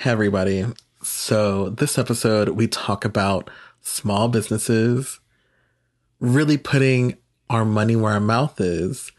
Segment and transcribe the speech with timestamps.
[0.00, 0.64] Hey, everybody.
[1.02, 3.50] So, this episode, we talk about
[3.80, 5.20] small businesses
[6.20, 7.16] really putting
[7.50, 9.10] our money where our mouth is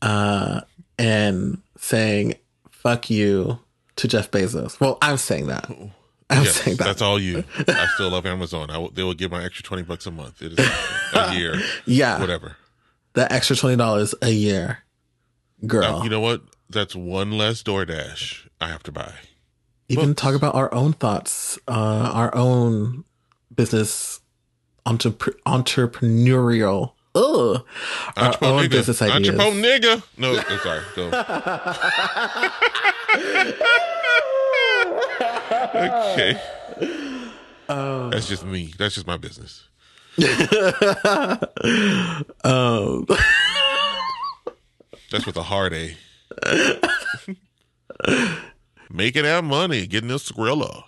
[0.00, 0.62] uh,
[0.98, 2.34] and saying,
[2.70, 3.58] fuck you
[3.96, 4.80] to Jeff Bezos.
[4.80, 5.68] Well, I'm saying that.
[5.70, 6.84] I'm Yes, saying that.
[6.84, 7.44] that's all you.
[7.68, 8.70] I still love Amazon.
[8.70, 10.40] I they will give my extra twenty bucks a month.
[10.40, 10.70] It is
[11.14, 11.54] a year,
[11.86, 12.18] yeah.
[12.18, 12.56] whatever.
[13.14, 14.78] The extra $20 a year.
[15.66, 15.84] Girl.
[15.84, 16.40] Uh, you know what?
[16.70, 19.12] That's one less DoorDash I have to buy.
[19.88, 20.22] Even books.
[20.22, 23.04] talk about our own thoughts, uh, our own
[23.54, 24.20] business
[24.86, 26.92] entrep- entrepreneurial.
[27.14, 27.62] Ugh.
[28.16, 28.70] Our own nigga.
[28.70, 29.38] business ideas.
[29.38, 30.02] Entrepreneur nigga.
[30.16, 30.82] No, I'm sorry.
[30.96, 31.08] Go.
[36.12, 36.40] okay.
[37.68, 38.72] Um, That's just me.
[38.78, 39.68] That's just my business.
[42.44, 43.06] um,
[45.10, 45.96] That's with a hard A.
[48.92, 50.84] Making that money, getting this Skrilla.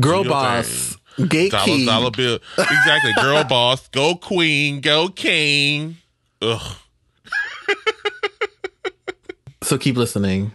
[0.00, 1.86] girl boss, Dollar gatekeep.
[1.86, 2.38] dollar bill.
[2.56, 3.12] Exactly.
[3.20, 3.88] Girl boss.
[3.88, 4.80] Go queen.
[4.80, 5.96] Go king.
[6.40, 6.76] Ugh.
[9.62, 10.52] So keep listening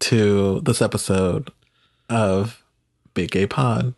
[0.00, 1.50] to this episode
[2.08, 2.62] of
[3.14, 3.94] Big Gay Pod.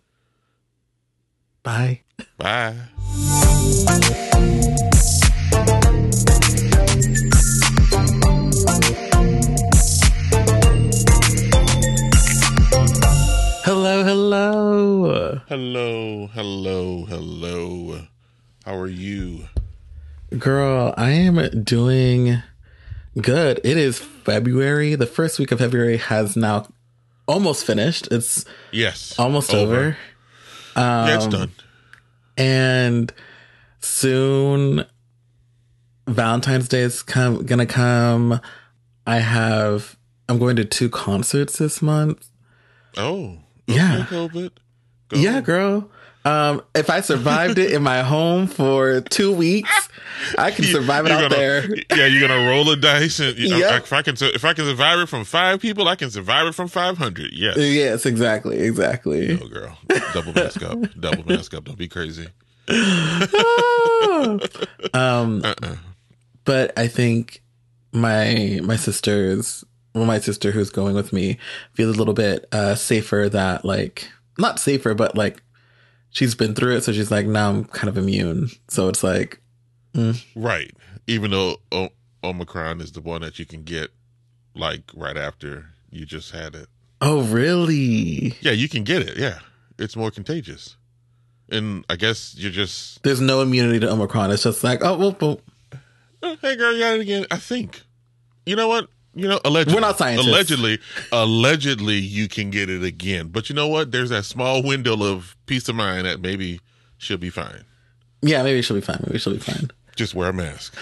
[1.62, 2.00] Bye.
[2.36, 2.74] Bye.
[14.34, 16.26] Hello, hello.
[16.26, 17.04] Hello.
[17.04, 18.00] Hello.
[18.64, 19.46] How are you?
[20.36, 22.42] Girl, I am doing
[23.20, 23.60] good.
[23.62, 24.96] It is February.
[24.96, 26.66] The first week of February has now
[27.28, 28.08] almost finished.
[28.10, 29.16] It's Yes.
[29.20, 29.96] almost over.
[30.76, 31.52] yeah, it's um, done.
[32.36, 33.12] And
[33.78, 34.84] soon
[36.08, 38.40] Valentine's Day is come gonna come.
[39.06, 39.96] I have
[40.28, 42.26] I'm going to two concerts this month.
[42.96, 43.38] Oh.
[43.66, 44.06] Yeah.
[44.08, 44.50] COVID.
[45.08, 45.16] Go.
[45.18, 45.90] Yeah, girl.
[46.26, 49.70] Um, if I survived it in my home for two weeks,
[50.38, 51.68] I can survive it You're out gonna- there.
[51.94, 53.82] Yeah, you're gonna roll a dice, and you know, Yep.
[53.82, 56.54] if I can, if I can survive it from five people, I can survive it
[56.54, 57.30] from five hundred.
[57.34, 57.58] Yes.
[57.58, 59.38] Yes, exactly, exactly.
[59.38, 59.76] Oh, girl,
[60.14, 61.64] double mask up, double mask up.
[61.64, 62.28] Don't be crazy.
[62.68, 64.40] um,
[64.94, 65.76] Uh-uh.
[66.44, 67.42] but I think
[67.92, 69.62] my my sisters,
[69.94, 71.38] my sister who's going with me,
[71.72, 73.28] feels a little bit uh, safer.
[73.28, 75.42] That like not safer, but like
[76.10, 78.50] she's been through it, so she's like now I'm kind of immune.
[78.68, 79.40] So it's like
[80.34, 80.72] Right.
[81.06, 81.90] Even though o-
[82.24, 83.90] Omicron is the one that you can get
[84.56, 86.68] like right after you just had it.
[87.00, 88.34] oh really?
[88.40, 89.16] Yeah, you can get it.
[89.16, 89.38] Yeah,
[89.78, 90.76] it's more contagious.
[91.50, 94.30] And I guess you're just, There's no immunity to Omicron.
[94.30, 95.40] It's just like oh well
[96.22, 97.26] "Oh, hey girl, you got it again.
[97.30, 97.82] I think.
[98.46, 98.88] You know what?
[99.14, 100.26] You know, allegedly, We're not scientists.
[100.26, 100.78] Allegedly,
[101.12, 103.28] allegedly, you can get it again.
[103.28, 103.92] But you know what?
[103.92, 106.60] There's that small window of peace of mind that maybe
[106.98, 107.64] she'll be fine.
[108.22, 109.02] yeah, maybe she'll be fine.
[109.06, 109.70] Maybe she'll be fine.
[109.96, 110.74] Just wear a mask.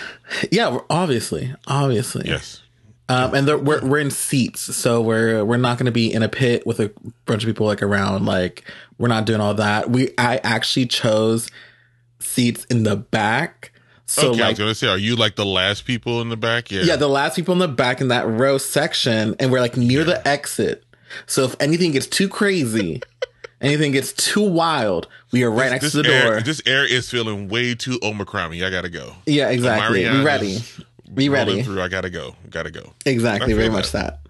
[0.50, 2.26] Yeah, obviously, obviously.
[2.26, 2.62] Yes.
[3.08, 6.28] Um, and we're we're in seats, so we're we're not going to be in a
[6.30, 6.90] pit with a
[7.26, 8.24] bunch of people like around.
[8.24, 8.64] Like
[8.96, 9.90] we're not doing all that.
[9.90, 11.50] We I actually chose
[12.20, 13.71] seats in the back.
[14.14, 16.70] So okay, I was gonna say, are you like the last people in the back?
[16.70, 16.82] Yeah.
[16.82, 20.04] yeah, the last people in the back in that row section, and we're like near
[20.04, 20.84] the exit.
[21.26, 23.00] So if anything gets too crazy,
[23.62, 26.40] anything gets too wild, we are right next this to the air, door.
[26.42, 28.52] This air is feeling way too Omicron.
[28.62, 29.14] I gotta go.
[29.24, 30.04] yeah, exactly.
[30.08, 30.58] We ready.
[31.14, 31.62] Be ready.
[31.62, 31.80] Through.
[31.80, 32.36] I gotta go.
[32.50, 32.92] Gotta go.
[33.06, 33.54] Exactly.
[33.54, 34.20] Very feel much that.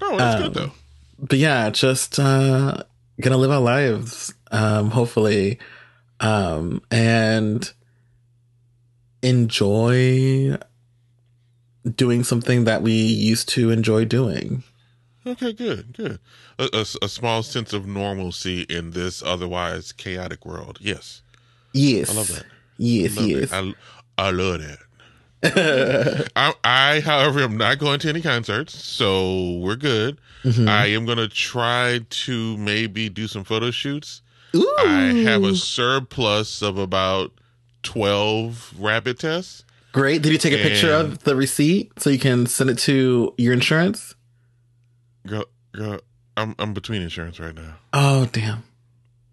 [0.00, 0.72] Oh, that's good Um, though.
[1.20, 2.82] but yeah, just uh
[3.20, 5.58] gonna live our lives, um, hopefully,
[6.20, 7.72] um, and
[9.22, 10.56] enjoy
[11.96, 14.62] doing something that we used to enjoy doing.
[15.26, 16.18] Okay, good, good.
[16.58, 20.78] A, a, a small sense of normalcy in this otherwise chaotic world.
[20.80, 21.22] Yes,
[21.72, 22.44] Yes, I love that.
[22.76, 23.52] Yes, Love yes.
[23.52, 23.76] it.
[24.18, 24.78] I, I love that.
[26.36, 30.18] I, I, however, am not going to any concerts, so we're good.
[30.44, 30.68] Mhm.
[30.68, 34.22] I am going to try to maybe do some photo shoots.
[34.54, 34.74] Ooh.
[34.80, 37.32] I have a surplus of about
[37.82, 39.64] 12 rabbit tests.
[39.92, 40.22] Great.
[40.22, 43.34] Did you take a picture And- of the receipt so you can send it to
[43.36, 44.14] your insurance?
[45.26, 46.00] Girl, girl,
[46.36, 47.76] I'm, I'm between insurance right now.
[47.92, 48.64] Oh, damn.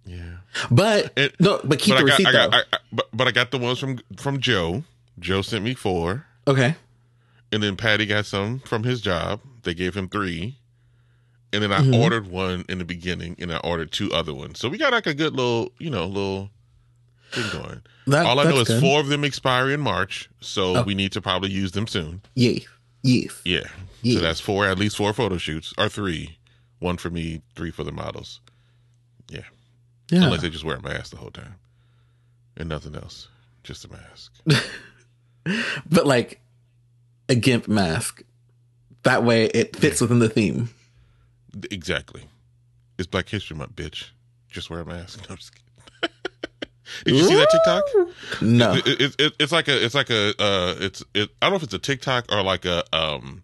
[0.06, 0.38] Yeah.
[0.70, 2.58] But It- no, but keep but the I got, receipt I got, though.
[2.58, 4.84] I, I, but, but I got the ones from, from Joe.
[5.20, 6.26] Joe sent me four.
[6.48, 6.76] okay.
[7.52, 9.42] And then Patty got some from his job.
[9.64, 10.58] They gave him three.
[11.52, 12.00] And then I Mhm.
[12.00, 14.60] ordered one in the beginning and I ordered two other ones.
[14.60, 16.52] So we got like a good little, you know, little
[17.32, 17.82] thing going.
[18.08, 18.82] That, All I know is good.
[18.82, 20.30] four of them expire in March.
[20.42, 20.84] So Oh.
[20.84, 22.22] we need to probably use them soon.
[22.36, 22.64] Yes.
[23.04, 23.42] Yes.
[23.46, 23.68] Yeah.
[24.02, 24.16] Yeah.
[24.16, 26.38] So that's four, at least four photo shoots or three.
[26.80, 28.40] one for me, three for the models.
[29.30, 29.42] Yeah,
[30.10, 30.24] Yeah.
[30.24, 31.56] unless they just wear a mask the whole time
[32.56, 33.28] and nothing else,
[33.66, 34.32] just a mask.
[35.90, 36.40] but like
[37.28, 38.24] a gimp mask.
[39.04, 40.70] That way it fits within the theme.
[41.70, 42.24] exactly.
[42.98, 44.10] It's Black History Month, bitch.
[44.50, 45.20] Just wear a mask.
[45.30, 45.69] No, I'm just kidding.
[47.06, 48.42] Did you see that TikTok?
[48.42, 48.74] No.
[48.76, 51.58] It, it, it, it's like a, it's like a, uh, it's, it, I don't know
[51.58, 53.44] if it's a TikTok or like a, um,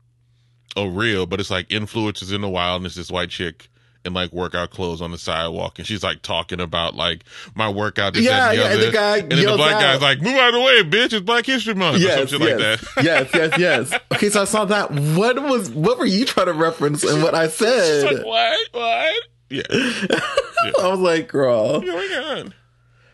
[0.75, 3.69] a reel, but it's like influencers in the wild, and it's this white chick
[4.03, 7.24] in like workout clothes on the sidewalk, and she's like talking about like
[7.56, 8.13] my workout.
[8.13, 9.81] This, Yeah, that, and the yeah, and the guy and then the black out.
[9.81, 11.13] guy's like, "Move out of the way, bitch!
[11.13, 13.03] It's Black History Month," Yes, yes, like that.
[13.03, 14.00] yes, yes, yes.
[14.13, 14.91] Okay, so I saw that.
[14.91, 18.13] What was what were you trying to reference and what I said?
[18.13, 18.59] like what?
[18.74, 19.13] What?
[19.50, 19.62] Yeah.
[19.69, 21.74] I was like, girl.
[21.74, 22.53] What's going on?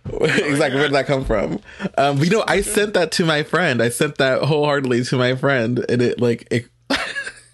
[0.22, 1.60] exactly where did that come from?
[1.98, 3.82] Um, but, you know, I sent that to my friend.
[3.82, 6.66] I sent that wholeheartedly to my friend, and it like it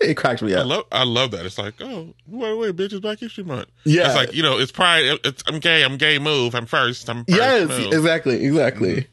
[0.02, 0.68] it cracked me I up.
[0.68, 1.46] love I love that.
[1.46, 3.68] It's like, oh, wait, wait, bitch, it's Black History Month.
[3.84, 4.08] Yeah.
[4.08, 5.20] It's like, you know, it's pride.
[5.24, 5.84] It's, I'm gay.
[5.84, 6.20] I'm gay.
[6.20, 6.56] Move.
[6.56, 7.10] I'm first.
[7.10, 7.38] I'm first.
[7.38, 7.94] Yes, move.
[7.94, 9.08] exactly, exactly.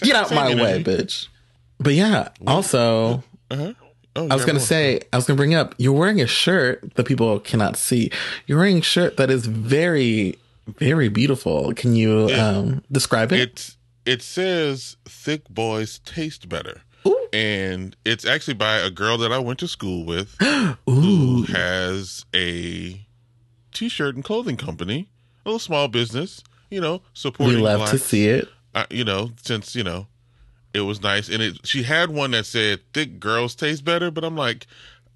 [0.00, 1.28] Get out my way, bitch.
[1.78, 3.72] But yeah, also, Uh-huh.
[4.16, 7.04] Oh, I was gonna say, I was gonna bring up, you're wearing a shirt that
[7.04, 8.12] people cannot see.
[8.46, 10.36] You're wearing a shirt that is very,
[10.66, 11.72] very beautiful.
[11.74, 13.40] Can you um, describe it?
[13.40, 13.76] It
[14.06, 16.82] it says thick boys taste better.
[17.06, 17.28] Ooh.
[17.32, 22.24] And it's actually by a girl that I went to school with Ooh, who has
[22.34, 23.04] a
[23.72, 25.08] t-shirt and clothing company,
[25.44, 28.48] a little small business, you know, we supporting love to see it.
[28.74, 30.06] uh, you know, since you know,
[30.72, 31.66] it was nice, and it.
[31.66, 34.66] She had one that said "thick girls taste better," but I'm like,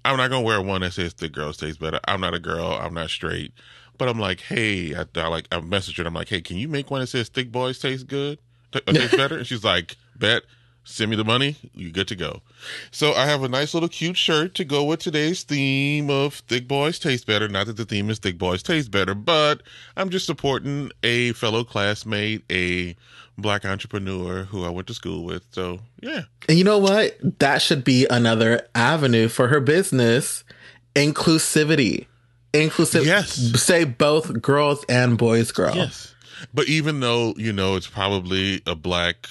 [0.05, 2.67] I'm not gonna wear one that says "thick girls taste better." I'm not a girl.
[2.67, 3.53] I'm not straight.
[3.99, 6.07] But I'm like, hey, I, I like I messaged her.
[6.07, 8.39] I'm like, hey, can you make one that says "thick boys taste good,
[8.73, 9.37] uh, taste better"?
[9.37, 10.41] And she's like, bet.
[10.85, 11.55] Send me the money.
[11.75, 12.41] You good to go.
[12.89, 16.67] So I have a nice little cute shirt to go with today's theme of thick
[16.67, 17.47] boys taste better.
[17.47, 19.61] Not that the theme is thick boys taste better, but
[19.95, 22.95] I'm just supporting a fellow classmate, a
[23.37, 25.43] black entrepreneur who I went to school with.
[25.51, 27.17] So yeah, And you know what?
[27.37, 30.43] That should be another avenue for her business.
[30.95, 32.07] Inclusivity.
[32.53, 33.05] Inclusive.
[33.05, 33.33] Yes.
[33.61, 35.75] Say both girls and boys girl.
[35.75, 36.13] yes.
[36.53, 39.27] But even though you know it's probably a black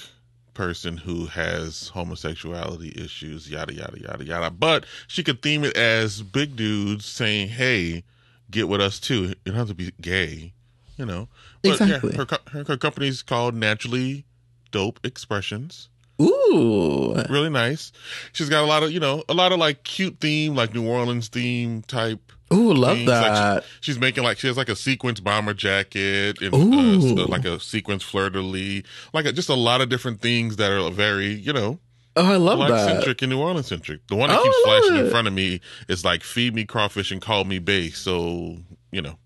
[0.55, 6.21] person who has homosexuality issues, yada yada yada yada, but she could theme it as
[6.23, 8.05] big dudes saying, "Hey,
[8.51, 10.53] get with us too." It have to be gay,
[10.97, 11.29] you know.
[11.63, 12.11] But Exactly.
[12.17, 14.25] yeah, her, her her company's called Naturally
[14.71, 15.89] Dope Expressions.
[16.21, 17.15] Ooh.
[17.31, 17.91] Really nice.
[18.33, 20.87] She's got a lot of you know a lot of like cute theme, like New
[20.87, 23.09] Orleans theme type Ooh, love things.
[23.09, 23.65] Like, that.
[23.65, 27.61] she- she's making like she has like a sequence bomber jacket and uh, like a
[27.61, 31.29] sequence fleur de lis, like a, just a lot of different things that are very
[31.35, 31.79] you know
[32.17, 32.87] oh, I love black that.
[32.97, 34.07] centric and New Orleans centric.
[34.09, 37.11] The one that Oh, keeps flashing in front of me is like feed me crawfish
[37.13, 37.89] and call me bae.
[37.89, 38.57] So
[38.91, 39.17] you know,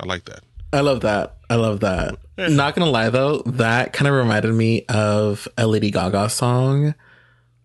[0.00, 0.40] I like that.
[0.72, 1.36] I love that.
[1.50, 2.16] I love that.
[2.38, 2.46] Yeah.
[2.48, 6.94] Not gonna lie though, that kind of reminded me of a Lady Gaga song.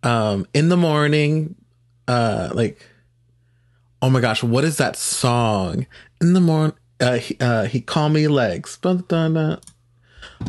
[0.03, 1.55] Um, in the morning,
[2.07, 2.79] uh, like,
[4.01, 5.85] oh my gosh, what is that song?
[6.21, 8.77] In the morning, uh, he, uh, he called me legs.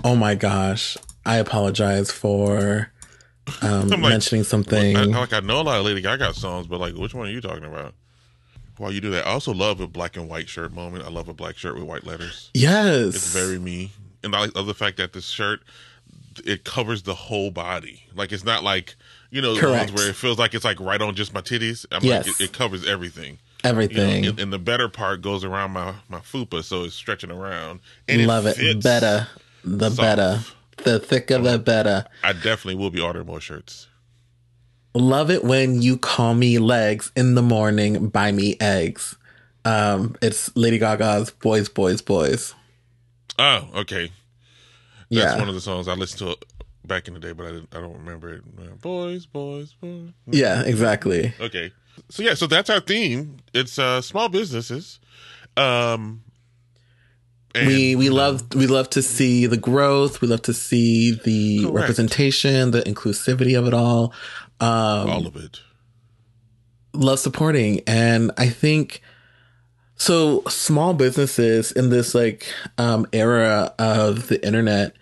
[0.05, 2.91] Oh my gosh, I apologize for
[3.63, 4.97] um, like, mentioning something.
[4.97, 7.31] I- like I know a lot of Lady Gaga songs, but like which one are
[7.31, 7.95] you talking about?
[8.79, 11.05] While you do that, I also love a black and white shirt moment.
[11.05, 12.51] I love a black shirt with white letters.
[12.53, 13.91] yes, It's very me,
[14.23, 15.61] and I love the fact that this shirt
[16.45, 18.05] it covers the whole body.
[18.15, 18.97] Like it's not like
[19.31, 21.85] you know the ones where it feels like it's like right on just my titties.
[21.93, 22.27] I'm Yes.
[22.27, 23.39] like it, it covers everything.
[23.65, 24.27] You know, everything.
[24.27, 27.81] and, and the better part goes around my my fupa, so it's stretching around.
[28.09, 28.57] And Love it.
[28.57, 28.83] fits.
[28.85, 29.27] Better,
[29.65, 29.99] the soft.
[30.01, 30.41] better,
[30.85, 32.05] the thicker, the better.
[32.23, 33.89] I definitely will be ordering more shirts.
[34.95, 39.15] Love it when you call me legs in the morning, buy me eggs.
[39.65, 42.55] Um, it's Lady Gaga's Boys, Boys, Boys.
[43.39, 44.13] Oh, okay.
[45.11, 45.39] That's Yeah.
[45.39, 46.37] one of the songs I listen to
[46.87, 48.43] back in the day, but I didn't, I don't remember it.
[48.59, 50.11] Uh, Boys, boys, boys.
[50.27, 51.35] Yeah, exactly.
[51.41, 51.73] Okay.
[52.11, 53.39] So yeah, so that's our theme.
[53.55, 55.01] It's uh small businesses.
[55.57, 56.23] Um
[57.55, 60.21] and, we we know, love we love to see the growth.
[60.21, 61.75] We love to see the Correct.
[61.75, 64.13] representation, the inclusivity of it all.
[64.61, 65.61] Um, all of it.
[66.95, 69.03] love supporting and i think
[69.97, 72.47] so small businesses in this like
[72.79, 74.95] um era of the internet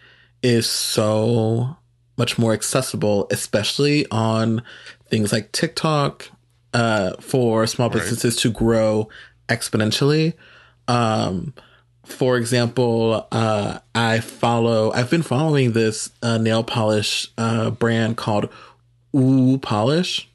[0.44, 1.76] is so
[2.16, 4.62] much more accessible especially on
[5.08, 6.30] things like tiktok
[6.74, 7.98] uh for small Right.
[8.00, 9.08] businesses to grow
[9.48, 10.34] exponentially
[10.86, 11.54] um
[12.04, 18.48] for example uh i follow i've been following this uh, nail polish uh brand called
[19.16, 20.28] ooh polish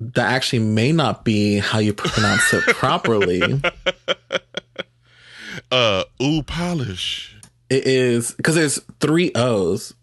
[0.00, 3.62] that actually may not be how you pronounce it properly.
[5.70, 7.33] Uh, ooh, polish.
[7.74, 9.94] It is because there's three O's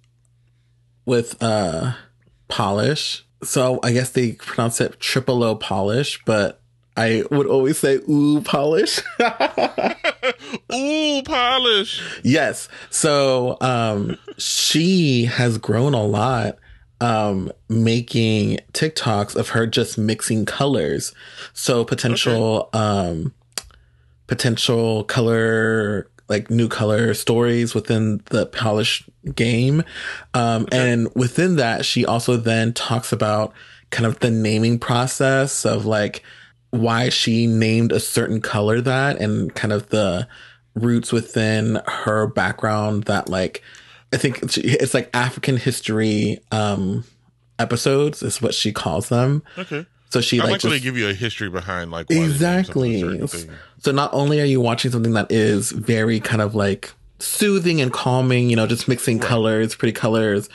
[1.05, 1.93] with uh
[2.49, 3.25] polish.
[3.43, 6.59] So I guess they pronounce it triple O polish, but
[6.97, 8.99] I would always say ooh polish.
[10.73, 12.19] Ooh, polish.
[12.23, 12.67] yes.
[12.89, 16.57] So um she has grown a lot
[16.99, 21.13] um making TikToks of her just mixing colors.
[21.53, 23.33] So potential um
[24.27, 29.83] potential color like new color stories within the polish game.
[30.33, 33.53] Um and within that she also then talks about
[33.91, 36.23] kind of the naming process of like
[36.71, 40.27] why she named a certain color that and kind of the
[40.73, 43.61] roots within her background that like
[44.13, 47.03] I think it's like African history um
[47.59, 49.43] episodes is what she calls them.
[49.57, 49.85] Okay.
[50.11, 52.99] So she I like, they just- give you a history behind like why exactly.
[52.99, 53.57] something a certain thing.
[53.79, 57.93] So not only are you watching something that is very kind of like soothing and
[57.93, 60.49] calming, you know, just mixing colors, pretty colors,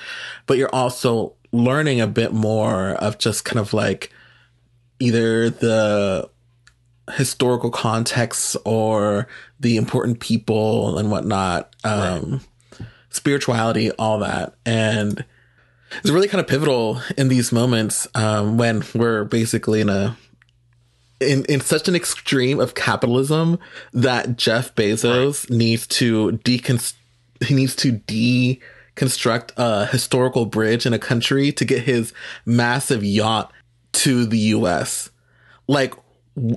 [0.47, 4.13] but you're also learning a bit more of just kind of like
[5.01, 6.29] either the
[7.13, 9.27] historical context or
[9.59, 12.41] the important people and whatnot, um,
[13.11, 14.55] spirituality, all that.
[14.67, 15.25] And
[15.99, 20.17] it's really kind of pivotal in these moments um, when we're basically in a
[21.21, 23.59] in in such an extreme of capitalism
[23.93, 26.95] that Jeff Bezos needs to deconst
[27.45, 32.13] he needs to deconstruct a historical bridge in a country to get his
[32.45, 33.53] massive yacht
[33.93, 35.11] to the US.
[35.67, 35.95] Like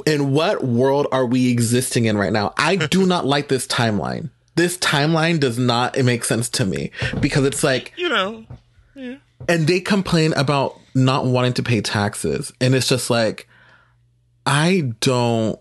[0.05, 2.53] in what world are we existing in right now?
[2.57, 4.29] I do not like this timeline.
[4.55, 8.45] This timeline does not make sense to me because it's like You know,
[9.47, 12.51] and they complain about not wanting to pay taxes.
[12.61, 13.47] And it's just like
[14.45, 15.59] i don't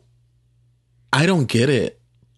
[1.13, 1.95] i don't get it.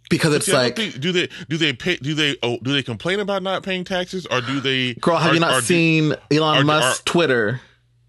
[0.09, 2.83] Because it's See, like think- do they do they pay do they oh do they
[2.83, 4.27] complain about not paying taxes?
[4.27, 7.61] Or do they girl have are- you not are- seen elon are- musk's twitter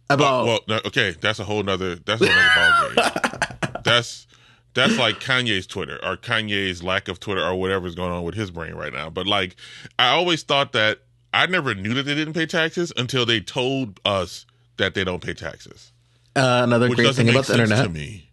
[0.09, 3.57] about well no, okay that's a whole nother that's another ballgame.
[3.83, 4.27] That's
[4.75, 8.51] that's like Kanye's Twitter or Kanye's lack of Twitter or whatever's going on with his
[8.51, 9.09] brain right now.
[9.09, 9.55] But like,
[9.97, 10.99] I always thought that
[11.33, 14.45] I never knew that they didn't pay taxes until they told us
[14.77, 15.91] that they don't pay taxes.
[16.35, 18.29] uh, another great thing about the internet to me.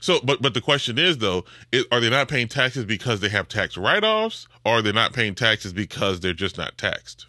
[0.00, 3.30] So, but but the question is though, is, are they not paying taxes because they
[3.30, 7.26] have tax write-offs, or are they not paying taxes because they're just not taxed?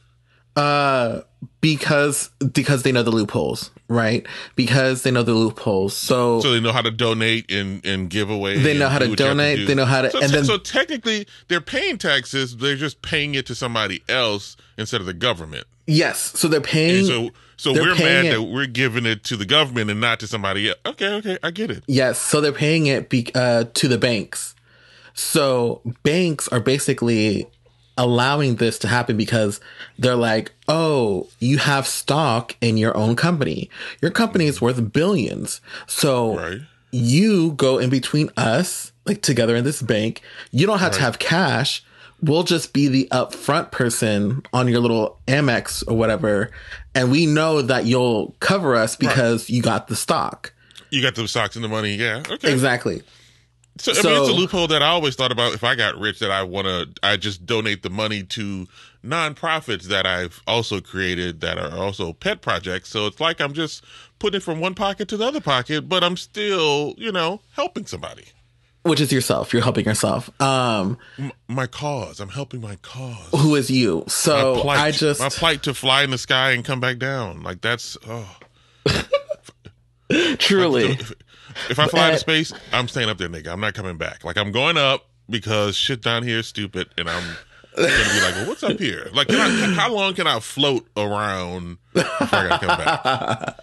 [0.56, 1.22] Uh
[1.62, 4.26] because because they know the loopholes right
[4.56, 8.30] because they know the loopholes so, So they know how to donate and and give
[8.30, 8.58] away.
[8.60, 9.66] They know how to what you have donate, do.
[9.66, 12.58] they know how to- So, and then- so technically, they're paying taxes.
[12.58, 15.66] They're just paying it to somebody else instead of the government.
[15.88, 19.36] yes so they're paying And so so we're mad it- that we're giving it to
[19.38, 20.78] the government and not to somebody else.
[20.86, 21.84] Okay, okay, I get it.
[21.88, 24.56] Yes, so they're paying it be, uh, to the banks.
[25.14, 27.48] So banks are basically
[28.00, 29.60] allowing this to happen because
[30.00, 33.70] they're like, "Oh, you have stock in your own company.
[34.02, 35.62] Your company is worth billions.
[35.86, 36.62] So Right.
[36.92, 40.22] you go in between us, like together in this bank.
[40.52, 41.84] You don't have to have cash.
[42.22, 46.52] We'll just be the upfront person on your little Amex or whatever,
[46.96, 50.54] and we know that you'll cover us because you got the stock."
[50.90, 51.96] You got the stocks and the money.
[51.96, 52.24] Yeah.
[52.30, 52.52] Okay.
[52.52, 53.04] Exactly.
[53.80, 55.54] So, I mean, it's a loophole that I always thought about.
[55.54, 58.68] If I got rich, that I want to, I just donate the money to
[59.06, 62.90] nonprofits that I've also created that are also pet projects.
[62.90, 63.84] So it's like I'm just
[64.20, 67.86] putting it from one pocket to the other pocket, but I'm still, you know, helping
[67.86, 68.26] somebody.
[68.84, 69.54] which is yourself.
[69.54, 70.30] You're helping yourself.
[70.42, 72.20] Um, M- my cause.
[72.20, 73.30] I'm helping my cause.
[73.32, 74.04] who is you?
[74.08, 74.80] So plight.
[74.80, 77.44] I just my plight to fly in the sky and come back down.
[77.44, 78.38] Like that's oh.
[80.40, 80.92] truly.
[80.92, 81.14] If,
[81.70, 83.48] if I fly uh, into space, I'm staying up there, nigga.
[83.48, 84.24] I'm not coming back.
[84.24, 87.24] Like I'm going up because shit down here is stupid, and I'm
[87.76, 89.10] gonna be like, well, what's up here?
[89.14, 93.60] Like, can I, how long can I float around before I gotta come back?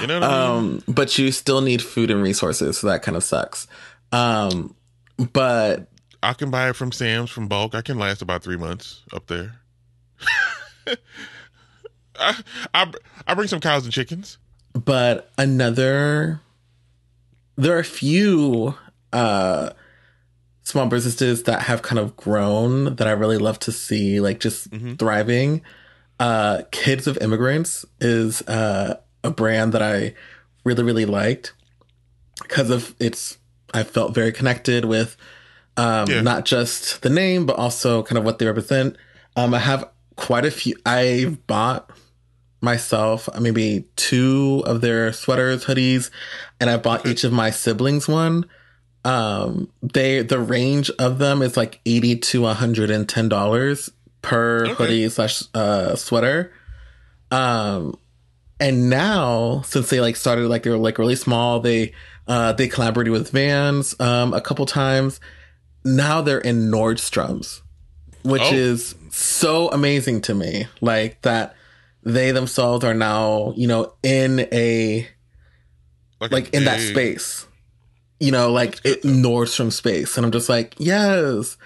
[0.00, 0.58] You know what I mean?
[0.58, 3.66] Um, but you still need food and resources, so that kind of sucks.
[4.12, 4.74] Um,
[5.32, 5.88] but
[6.22, 7.74] I can buy it from Sam's from bulk.
[7.74, 9.56] I can last about three months up there.
[12.18, 12.42] I,
[12.74, 12.92] I
[13.26, 14.38] I bring some cows and chickens.
[14.72, 16.40] but another
[17.62, 18.74] there are a few
[19.12, 19.70] uh
[20.62, 24.68] small businesses that have kind of grown that I really love to see like just
[24.98, 25.62] thriving.
[26.18, 30.14] Uh Kids of Immigrants is uh a brand that I
[30.64, 31.52] really really liked
[32.42, 33.38] because of its
[33.74, 35.16] I felt very connected with
[35.76, 36.20] um Yeah.
[36.22, 38.96] not just the name but also kind of what they represent.
[39.36, 41.90] Um I have quite a few I've bought
[42.60, 46.10] myself maybe two of their sweaters, hoodies,
[46.60, 48.46] and I bought each of my siblings one.
[49.04, 53.90] Um, they the range of them is like eighty to one hundred and ten dollars
[54.22, 54.74] per Okay.
[54.74, 56.52] hoodie slash uh, sweater.
[57.30, 57.96] Um,
[58.58, 61.92] and now since they like started like they were like really small, they
[62.28, 65.18] uh they collaborated with Vans um a couple times.
[65.82, 67.62] Now they're in Nordstrom's,
[68.22, 68.52] which Oh.
[68.54, 70.66] is so amazing to me.
[70.82, 71.54] Like that
[72.02, 75.08] they themselves are now you know in a
[76.20, 77.46] like in that space.
[78.18, 81.56] You know, like it, Nordstrom space, and I'm just like, yes,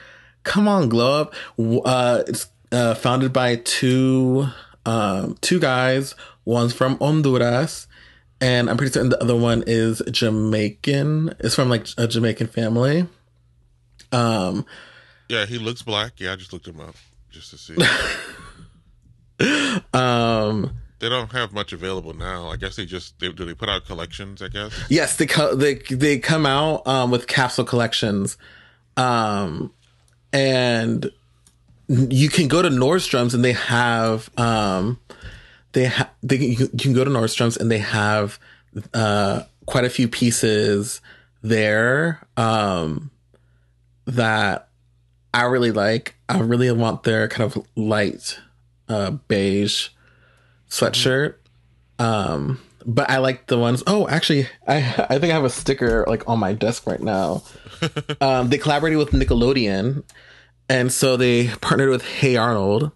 [0.44, 1.34] come on, glow up.
[1.58, 4.46] Uh, it's uh, founded by two
[4.86, 6.14] um, two guys.
[6.44, 7.88] One's from Honduras,
[8.40, 11.34] and I'm pretty certain the other one is Jamaican.
[11.40, 13.08] It's from like a Jamaican family.
[14.12, 14.64] Um,
[15.28, 16.20] Yeah, he looks black.
[16.20, 16.94] Yeah, I just looked him up
[17.32, 17.74] just to see.
[19.94, 22.48] um, they don't have much available now.
[22.48, 24.40] I guess they just they, do they put out collections.
[24.42, 24.72] I guess.
[24.88, 28.36] Yes, they co- they they come out um, with capsule collections,
[28.96, 29.72] um,
[30.32, 31.10] and
[31.88, 34.98] you can go to Nordstrom's and they have um,
[35.72, 38.38] they ha- they you can- you can go to Nordstrom's and they have
[38.94, 41.00] uh, quite a few pieces
[41.42, 43.10] there um,
[44.06, 44.68] that
[45.34, 46.14] I really like.
[46.28, 48.38] I really want their kind of light
[48.88, 49.88] uh, beige
[50.70, 51.34] sweatshirt.
[51.98, 53.82] Um, but I like the ones.
[53.86, 54.76] Oh, actually, I
[55.08, 57.42] I think I have a sticker like on my desk right now.
[58.20, 60.02] um, they collaborated with Nickelodeon,
[60.68, 62.90] and so they partnered with Hey Arnold.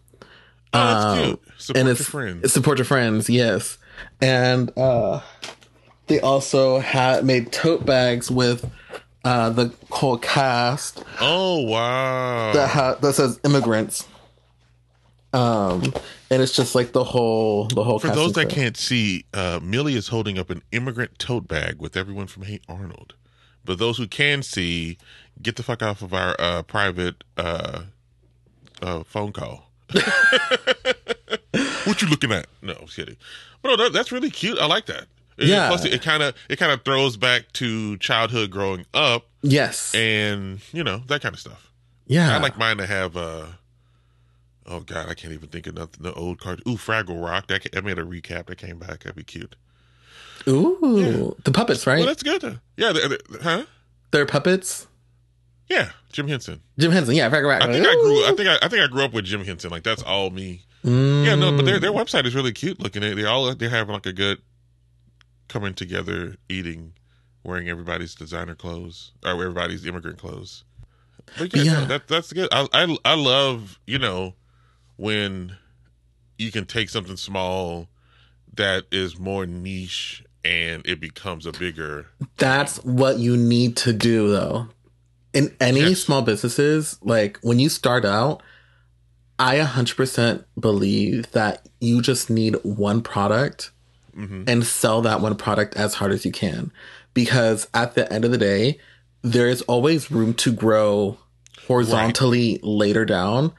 [0.75, 1.41] Oh, that's Um, cute.
[1.59, 2.53] Support and your it's friends.
[2.53, 3.79] support your friends, yes.
[4.21, 5.21] And uh,
[6.07, 8.71] they also had made tote bags with
[9.25, 12.53] uh, the whole cast Oh wow!
[12.53, 14.07] that ha- that says immigrants.
[15.33, 15.93] Um,
[16.31, 17.99] and it's just like the whole the whole.
[17.99, 21.97] For those that can't see, uh, Millie is holding up an immigrant tote bag with
[21.97, 23.15] everyone from Hey Arnold.
[23.65, 24.97] But those who can see,
[25.43, 27.83] get the fuck off of our uh, private uh,
[28.81, 29.71] uh, phone call.
[31.85, 32.47] what you looking at?
[32.63, 33.17] No, I'm kidding.
[33.61, 34.59] But no, that, that's really cute.
[34.59, 35.07] I like that.
[35.37, 35.69] Yeah.
[35.69, 40.61] Plus, it kind of it kind of throws back to childhood growing up, yes, and
[40.73, 41.71] you know that kind of stuff.
[42.07, 43.17] yeah, I like mine to have.
[43.17, 43.47] uh
[44.71, 46.03] Oh God, I can't even think of nothing.
[46.03, 46.61] The old card.
[46.69, 47.47] Ooh, Fraggle Rock.
[47.47, 49.01] That I made a recap that came back.
[49.01, 49.57] That'd be cute.
[50.47, 51.99] Ooh, the puppets, right?
[51.99, 52.61] Well, that's good.
[52.77, 53.65] Yeah, they- they- huh?
[54.11, 54.87] They're puppets.
[55.69, 56.63] Yeah, Jim Henson.
[56.79, 57.63] Jim Henson, yeah, Fraggle Rock.
[57.63, 58.25] I think I grew.
[58.25, 59.71] I think I, I think I grew up with Jim Henson.
[59.71, 60.63] Like that's all me.
[60.83, 61.97] Yeah, no, but their their mm.
[61.97, 63.03] website is really cute looking.
[63.03, 64.39] They they all they have like a good
[65.49, 66.93] coming together, eating,
[67.43, 70.65] wearing everybody's designer clothes or everybody's immigrant clothes.
[71.37, 71.81] But yeah, Yeah.
[71.81, 72.49] No, that that's good.
[72.53, 74.35] I, I I love you know
[74.99, 75.57] when
[76.37, 77.89] you can take something small
[78.55, 82.07] that is more niche and it becomes a bigger.
[82.37, 84.69] That's what you need to do, though.
[85.33, 86.01] In any Yes.
[86.01, 88.43] small businesses, like when you start out,
[89.39, 93.71] I 100% believe that you just need one product
[94.17, 94.45] Mm-hmm.
[94.49, 96.73] and sell that one product as hard as you can.
[97.15, 98.81] Because at the end of the day,
[99.23, 101.19] there is always room to grow
[101.69, 103.53] horizontally later down.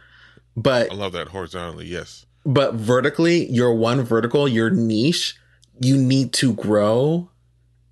[0.56, 1.86] But I love that horizontally.
[1.88, 2.26] Yes.
[2.46, 5.36] but vertically, your one vertical, your niche,
[5.82, 7.30] you need to grow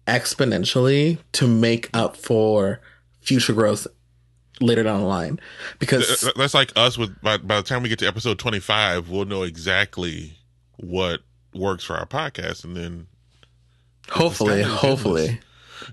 [0.08, 2.80] exponentially to make up for
[3.22, 3.88] future growth
[4.60, 5.40] later down the line.
[5.80, 9.26] Because That's like us with by, by the time we get to episode 25, we'll
[9.26, 10.38] know exactly
[10.78, 11.22] what
[11.54, 13.08] works for our podcast and then
[14.10, 15.40] hopefully, hopefully.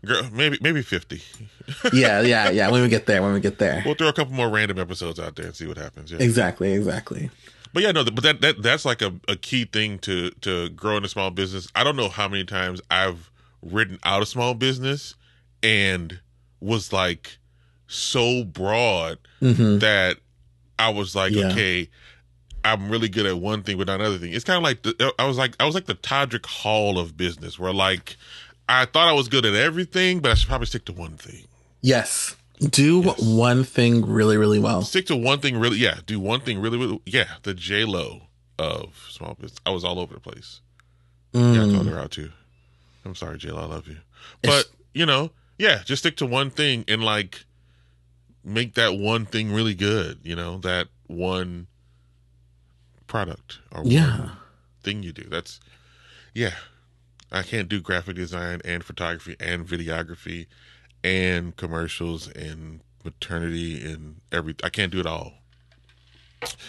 [0.04, 1.22] Girl, maybe maybe 50.
[1.92, 2.70] yeah, yeah, yeah.
[2.70, 3.83] When we get there, when we get there.
[3.85, 6.11] We'll throw a couple more random episodes out there and see what happens.
[6.12, 6.18] Yeah.
[6.20, 7.30] Exactly, exactly.
[7.72, 11.04] But yeah, no, but that, that that's like a, a key thing to to growing
[11.04, 11.68] a small business.
[11.74, 13.30] I don't know how many times I've
[13.62, 15.14] written out a small business
[15.62, 16.20] and
[16.61, 17.38] was like
[17.87, 20.18] so broad hmm that
[20.78, 21.48] I was like, Yeah.
[21.50, 21.88] okay,
[22.64, 24.33] I'm really good at one thing but not another thing.
[24.33, 27.16] It's kind of like the, I was like I was like the Todrick Hall of
[27.16, 28.16] business, where like
[28.68, 31.44] I thought I was good at everything, but I should probably stick to one thing.
[31.83, 32.37] Yes.
[32.61, 33.20] Do Yes.
[33.20, 34.83] one thing really, really well.
[34.83, 35.79] Stick to one thing really.
[35.79, 36.79] Yeah, do one thing really.
[36.79, 39.59] really yeah, the J Lo of small business.
[39.66, 40.61] I was all over the place.
[41.33, 41.74] Yeah, I Mm.
[41.74, 42.31] called her out too.
[43.05, 43.61] I'm sorry, J Lo.
[43.61, 43.98] I love you,
[44.42, 47.44] but you know, yeah, just stick to one thing and like
[48.44, 50.20] make that one thing really good.
[50.22, 51.66] You know, that one
[53.07, 54.18] product or Yeah.
[54.18, 54.33] one
[54.83, 55.24] thing you do.
[55.29, 55.61] That's
[56.35, 56.55] yeah.
[57.32, 60.46] I can't do graphic design and photography and videography
[61.02, 64.54] and commercials and maternity and every.
[64.62, 65.32] I can't do it all.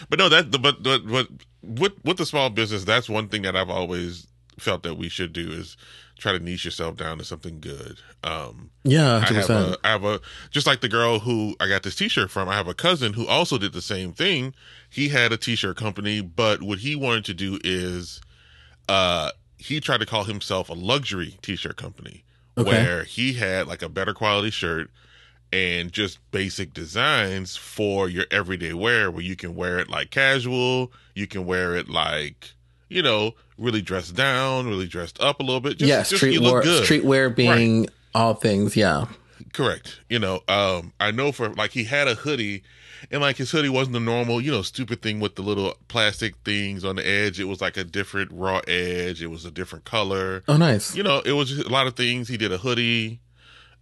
[0.08, 1.28] But no, that but but but
[1.62, 4.26] with with the small business, that's one thing that I've always
[4.58, 5.76] felt that we should do is
[6.18, 8.00] try to niche yourself down to something good.
[8.24, 11.82] Um, Yeah, I have a, I have a, just like the girl who I got
[11.82, 12.48] this T-shirt from.
[12.48, 14.54] I have a cousin who also did the same thing.
[14.88, 18.20] He had a T-shirt company, but what he wanted to do is,
[18.88, 22.24] uh, he tried to call himself a luxury T-shirt company,
[22.58, 22.70] Okay.
[22.70, 24.90] where he had like a better quality shirt
[25.52, 30.92] and just basic designs for your everyday wear, where you can wear it like casual,
[31.14, 32.52] you can wear it like,
[32.88, 35.78] you know, really dressed down, really dressed up a little bit.
[35.78, 36.62] Just, yeah, just look streetwear.
[36.62, 36.84] good.
[36.88, 38.76] Streetwear being all things.
[38.76, 39.06] Yeah.
[39.52, 40.00] Correct.
[40.08, 42.62] You know, um, I know for like he had a hoodie,
[43.10, 46.36] and like his hoodie wasn't the normal, you know, stupid thing with the little plastic
[46.44, 47.38] things on the edge.
[47.40, 49.22] It was like a different raw edge.
[49.22, 50.42] It was a different color.
[50.48, 50.94] Oh, nice.
[50.96, 52.28] You know, it was just a lot of things.
[52.28, 53.20] He did a hoodie,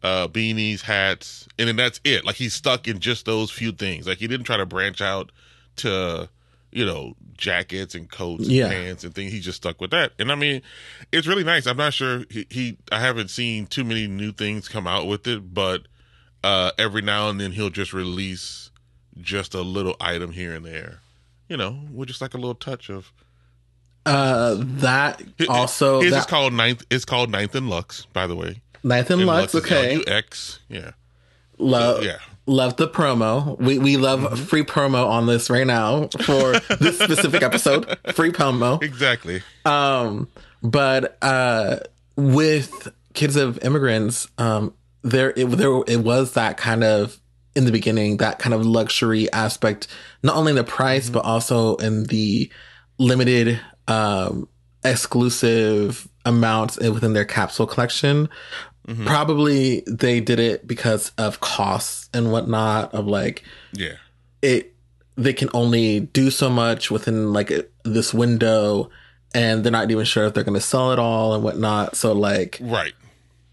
[0.03, 2.25] uh, beanies, hats, and then that's it.
[2.25, 4.07] Like he's stuck in just those few things.
[4.07, 5.33] Like he didn't try to branch out
[5.77, 6.29] to,
[6.71, 8.69] you know, jackets and coats and Yeah.
[8.69, 9.33] pants and things.
[9.33, 10.13] He just stuck with that.
[10.19, 10.63] And I mean,
[11.13, 11.67] it's really nice.
[11.67, 15.27] I'm not sure he, he I haven't seen too many new things come out with
[15.27, 15.83] it, but
[16.45, 18.71] uh every now and then he'll just release
[19.21, 21.01] just a little item here and there.
[21.49, 23.13] You know, with just like a little touch of
[24.07, 28.61] Uh, that also is that called ninth it's called Ninth and Lux, by the way.
[28.83, 29.55] Ninth And Lux.
[29.55, 30.59] is Okay, L-U-X.
[30.69, 30.91] Yeah.
[31.59, 32.19] love yeah.
[32.47, 33.59] love the promo.
[33.59, 34.45] We we love Mm-hmm.
[34.45, 37.97] free promo on this right now for this specific episode.
[38.15, 38.83] Free promo.
[38.83, 39.43] Exactly.
[39.65, 40.29] Um,
[40.63, 41.77] but uh,
[42.17, 47.19] with kids of immigrants, um, there it there it was that kind of
[47.57, 49.87] in the beginning that kind of luxury aspect,
[50.23, 52.51] not only in the price but also in the
[52.99, 54.49] limited um
[54.85, 58.29] exclusive amounts within their capsule collection.
[59.07, 63.95] Probably they did it because of costs and whatnot of like Yeah.
[64.43, 64.75] it
[65.17, 67.51] they can only do so much within like
[67.85, 68.91] this window
[69.35, 72.13] and they're not even sure if they're going to sell it all and whatnot so
[72.13, 72.93] like Right.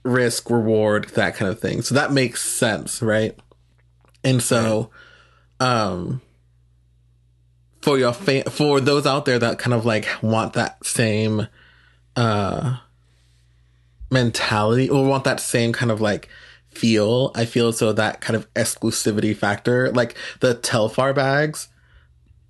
[0.03, 3.37] risk reward that kind of thing so that makes sense right
[4.23, 4.89] and so
[5.60, 6.21] um
[7.81, 11.47] for your for those out there that kind of like want that same
[12.15, 12.77] uh
[14.10, 16.27] mentality or want that same kind of like
[16.69, 21.67] feel i feel so that kind of exclusivity factor like the telfar bags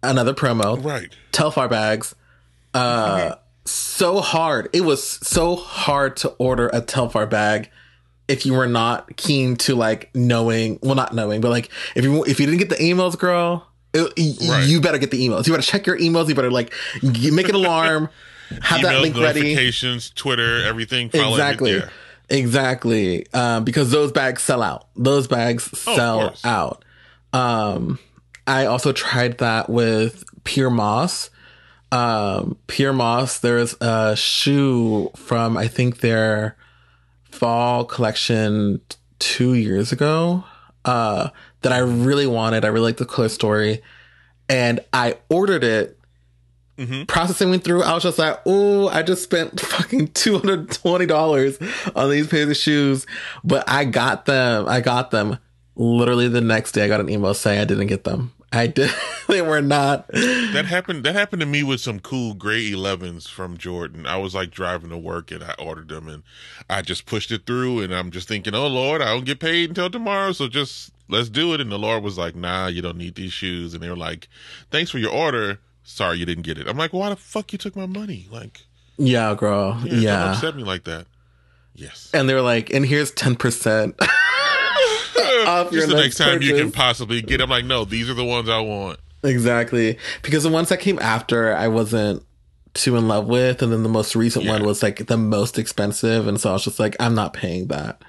[0.04, 0.84] another promo.
[0.84, 1.16] Right.
[1.32, 2.16] telfar bags
[2.74, 4.70] uh so hard.
[4.74, 7.70] It was so hard to order a telfar bag
[8.32, 12.24] if you were not keen to like knowing well not knowing but like if you
[12.26, 14.02] if you didn't get the emails girl it,
[14.50, 14.68] Right.
[14.68, 15.46] you better get the emails.
[15.48, 16.30] You better check your emails.
[16.30, 18.08] You better like make an alarm
[18.62, 19.42] have that Emails, link ready.
[19.42, 21.08] notifications, Twitter, everything.
[21.14, 21.90] Exactly everything.
[22.30, 23.26] exactly.
[23.34, 24.88] Um, because those bags sell out.
[24.96, 26.86] Those bags Oh, sell out.
[27.34, 28.00] Um,
[28.48, 31.30] i also tried that with Pyer Moss.
[31.92, 36.56] Um, Pyer Moss there's a shoe from i think their
[37.32, 38.82] fall collection
[39.20, 40.44] two years ago
[40.86, 41.30] uh,
[41.62, 43.82] that i really wanted i really liked the color story
[44.50, 45.98] and i ordered it
[46.78, 47.06] Mhm.
[47.08, 47.84] processing went through.
[47.84, 51.60] I was just like, oh, I just spent fucking two hundred twenty dollars
[51.96, 53.06] on these pairs of shoes,
[53.44, 54.68] but I got them.
[54.68, 55.38] I got them.
[55.76, 58.34] Literally the next day, I got an email saying I didn't get them.
[58.54, 58.92] I did.
[59.30, 60.08] they were not.
[60.10, 61.04] That happened.
[61.06, 64.06] That happened to me with some cool gray 11s from Jordan.
[64.06, 66.24] I was like driving to work and I ordered them and
[66.70, 69.70] I just pushed it through and I'm just thinking, oh Lord, I don't get paid
[69.70, 71.62] until tomorrow, so just let's do it.
[71.62, 73.74] And the Lord was like, Nah, you don't need these shoes.
[73.74, 74.28] And they were like,
[74.70, 75.60] Thanks for your order.
[75.84, 76.68] Sorry you didn't get it.
[76.68, 78.28] I'm like, Why the fuck you took my money?
[78.30, 78.62] Like,
[78.98, 79.80] Yeah, girl.
[79.86, 80.32] yeah, don't Yeah.
[80.34, 81.08] upset me like that.
[81.74, 82.10] Yes.
[82.14, 83.98] And they were like, and here's ten percent
[85.48, 87.42] off your Just the next time you can possibly get.
[87.42, 89.00] I'm like, no, these are the ones I want.
[89.24, 89.98] Exactly.
[90.24, 92.24] Because the ones that came after, I wasn't
[92.74, 93.62] too in love with.
[93.62, 96.28] And then the most recent one was like the most expensive.
[96.28, 98.02] And so I was just like, I'm not paying that.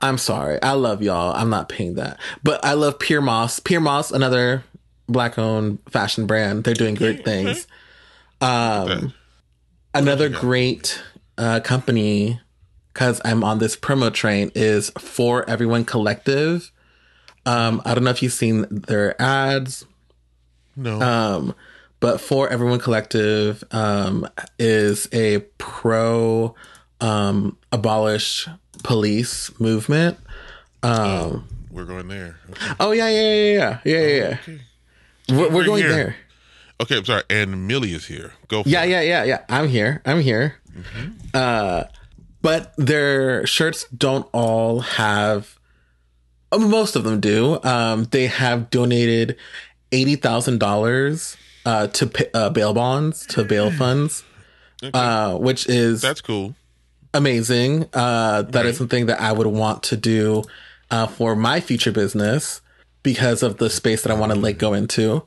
[0.00, 0.62] I'm sorry.
[0.62, 1.34] I love y'all.
[1.34, 2.18] I'm not paying that.
[2.42, 3.60] But I love Pyer Moss.
[3.60, 4.64] Pyer Moss, another
[5.08, 6.64] black owned fashion brand.
[6.64, 7.66] They're doing great things.
[8.40, 9.12] Um,
[9.94, 11.02] another great
[11.38, 12.40] uh, company,
[12.98, 16.72] because I'm on this promo train, is For Everyone Collective.
[17.46, 19.86] Um, I don't know if you've seen their ads.
[20.74, 21.00] No.
[21.00, 21.54] Um,
[22.00, 26.56] but for everyone collective um, is a pro
[27.00, 28.48] um, abolish
[28.82, 30.18] police movement.
[30.82, 32.36] Um, We're going there.
[32.50, 32.66] Okay.
[32.80, 34.16] oh yeah, yeah, yeah, yeah, yeah, yeah.
[34.16, 34.36] yeah.
[34.42, 34.60] Okay.
[35.28, 35.92] We're, we're going here.
[35.92, 36.16] there.
[36.80, 37.22] Okay, I'm sorry.
[37.30, 38.32] And Millie is here.
[38.48, 38.90] Go for Yeah, it.
[38.90, 39.44] yeah, yeah, yeah.
[39.48, 40.02] I'm here.
[40.04, 40.56] I'm here.
[41.32, 41.84] Uh,
[42.42, 45.58] but their shirts don't all have.
[46.52, 47.58] uh, Most of them do.
[47.62, 49.36] Um, they have donated
[49.92, 54.22] eighty thousand dollars uh, to pa- uh, bail bonds to bail funds,
[54.94, 56.54] uh, which is That's cool.
[57.14, 57.86] amazing.
[57.92, 60.44] Uh, that is something that I would want to do
[60.90, 62.60] uh, for my future business
[63.02, 65.24] because of the space that I want to like go into.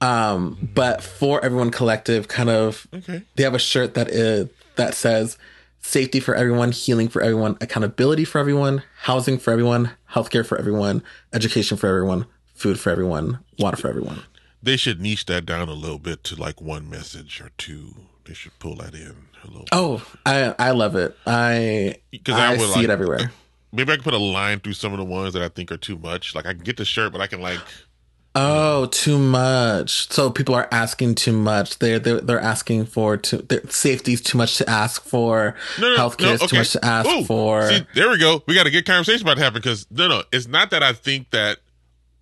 [0.00, 3.22] Um, but for everyone collective, kind of, Okay.
[3.36, 5.38] they have a shirt that is that says
[5.82, 11.02] safety for everyone, healing for everyone, accountability for everyone, housing for everyone, healthcare for everyone,
[11.32, 14.22] education for everyone, food for everyone, water for everyone.
[14.62, 17.94] They should niche that down a little bit to like one message or two.
[18.24, 19.66] They should pull that in a little.
[19.72, 21.16] Oh, I I love it.
[21.26, 23.32] I 'Cause I I, would see like- it everywhere.
[23.74, 25.78] Maybe I can put a line through some of the ones that I think are
[25.78, 26.34] too much.
[26.34, 27.58] Like I can get the shirt, but I can like
[28.34, 30.10] Oh, too much.
[30.10, 31.78] So people are asking too much.
[31.78, 33.38] They're they're, they're asking for too.
[33.38, 35.54] their- Safety's too much to ask for.
[35.78, 37.68] no, no, Healthcare no, is too much to ask Ooh, for.
[37.68, 38.42] See, there we go.
[38.46, 40.94] We got a good conversation about to happen because no, no, it's not that I
[40.94, 41.58] think that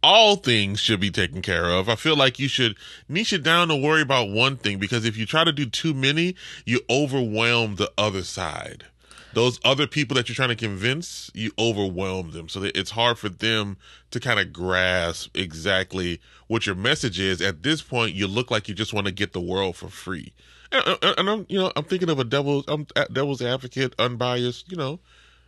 [0.02, 1.88] all things should be taken care of.
[1.88, 2.74] I feel like you should
[3.08, 5.94] niche it down to worry about one thing because if you try to do too
[5.94, 8.84] many, you overwhelm the other side.
[9.32, 12.48] Those other people that you're trying to convince, you overwhelm them.
[12.48, 13.76] So that it's hard for them
[14.10, 17.40] to kind of grasp exactly what your message is.
[17.40, 20.32] At this point, you look like you just want to get the world for free.
[20.72, 23.94] And, and- and I'm, you know, I'm thinking of a devil's, I'm a devil's advocate,
[23.98, 24.70] unbiased.
[24.70, 25.00] You know,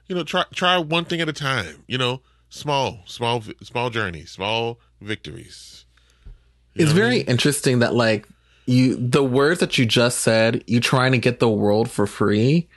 [0.09, 1.85] you know, try try one thing at a time.
[1.87, 5.85] You know, small, small, small journeys, small victories.
[6.75, 7.27] You it's what I very mean?
[7.27, 8.29] interesting that like
[8.67, 10.63] you the words that you just said.
[10.67, 12.69] You trying to get the world for free,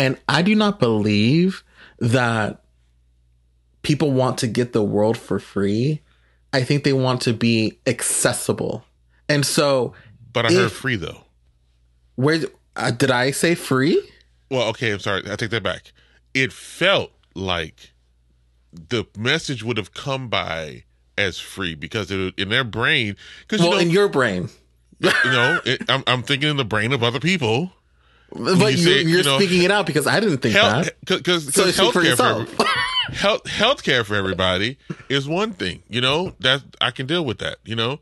[0.00, 1.62] and I do not believe
[1.98, 2.62] that
[3.82, 6.00] people want to get the world for free.
[6.54, 8.82] I think they want to be accessible,
[9.28, 9.92] and so
[10.32, 11.24] But I heard free though.
[12.16, 12.40] where
[12.76, 14.00] uh, did I say free?
[14.50, 15.22] Well, okay, I'm sorry.
[15.30, 15.92] I take that back.
[16.34, 17.92] It felt like
[18.72, 20.84] the message would have come by
[21.18, 24.48] as free because it, in their brain, because Well, you know, in your brain.
[25.00, 27.72] you know it, I'm, I'm thinking in the brain of other people.
[28.32, 31.18] But you are you're you know, speaking it out because I didn't think Health, that.
[31.18, 35.82] because So for healthcare for every- health healthcare for everybody is one thing.
[35.88, 37.58] You know that I can deal with that.
[37.64, 38.00] You know,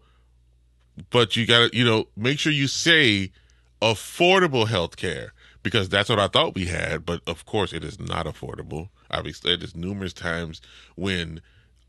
[1.10, 3.32] but you got to you know make sure you say
[3.80, 5.30] affordable healthcare
[5.62, 7.06] because that's what I thought we had.
[7.06, 8.90] But of course, it is not affordable.
[9.10, 10.60] I've said this numerous times
[10.96, 11.40] when.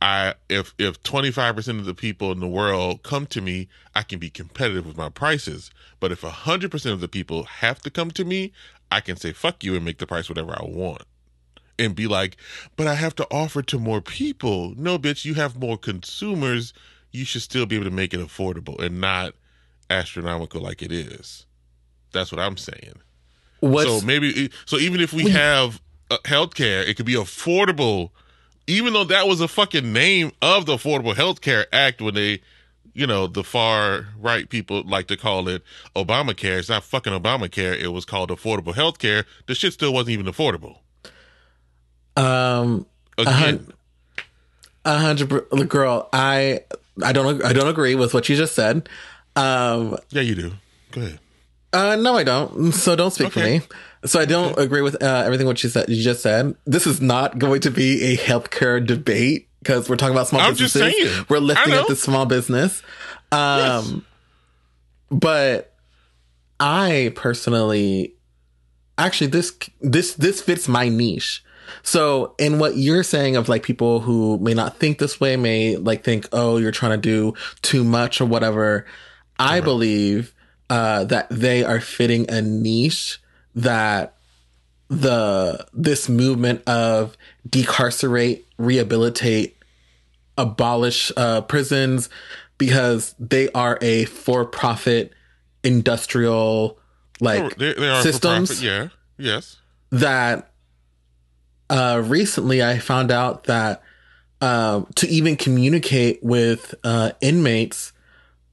[0.02, 4.20] I if if 25% of the people in the world come to me, I can
[4.20, 5.72] be competitive with my prices.
[6.00, 8.54] But if 100% of the people have to come to me,
[8.92, 11.04] I can say fuck you and make the price whatever I want.
[11.78, 12.38] And be like,
[12.76, 16.74] "But I have to offer to more people." No, bitch, you have more consumers.
[17.12, 19.34] You should still be able to make it affordable and not
[19.90, 21.46] astronomical like it is.
[22.12, 23.02] That's what I'm saying.
[23.60, 28.12] What's So maybe so even if we have uh, healthcare, it could be affordable.
[28.70, 32.42] Even though that was a fucking name of the Affordable Health Care Act when they,
[32.94, 35.64] you know, the far right people like to call it
[35.96, 36.60] Obamacare.
[36.60, 37.76] It's not fucking Obamacare.
[37.76, 39.26] It was called Affordable Health Care.
[39.48, 40.78] The shit still wasn't even affordable.
[42.16, 42.86] um
[43.18, 43.68] Again,
[44.86, 45.30] a hundred
[45.70, 46.08] girl?
[46.14, 46.62] I
[47.04, 48.88] I don't I don't agree with what you just said.
[49.36, 50.52] Um yeah, you do.
[50.92, 51.20] Go ahead.
[51.74, 52.72] uh no I don't.
[52.72, 53.60] So don't speak Okay.
[53.60, 53.80] for me.
[54.06, 56.56] So I don't agree with uh, everything what you said you just said.
[56.66, 60.56] This is not going to be a healthcare debate because we're talking about small I'm
[60.56, 61.12] just businesses.
[61.14, 61.26] saying.
[61.30, 62.82] We're lifting up the small business.
[63.32, 64.06] Um
[65.12, 65.74] but
[66.60, 68.14] I personally
[68.98, 71.44] actually this this this fits my niche.
[71.84, 75.76] So in what you're saying of like people who may not think this way may
[75.76, 78.86] like think oh you're trying to do too much or whatever.
[79.38, 80.34] I believe
[80.70, 83.22] uh, that they are fitting a niche
[83.64, 84.16] that
[84.90, 87.16] the this movement of
[87.48, 89.58] decarcerate, rehabilitate,
[90.38, 92.10] abolish uh, prisons
[92.58, 95.14] because they are a for-profit
[95.64, 96.80] industrial
[97.22, 98.88] like they, they are systems Yeah.
[99.18, 99.58] Yes.
[99.92, 100.52] that
[101.70, 103.84] uh, recently I found out that
[104.42, 107.92] um, to even communicate with uh, inmates,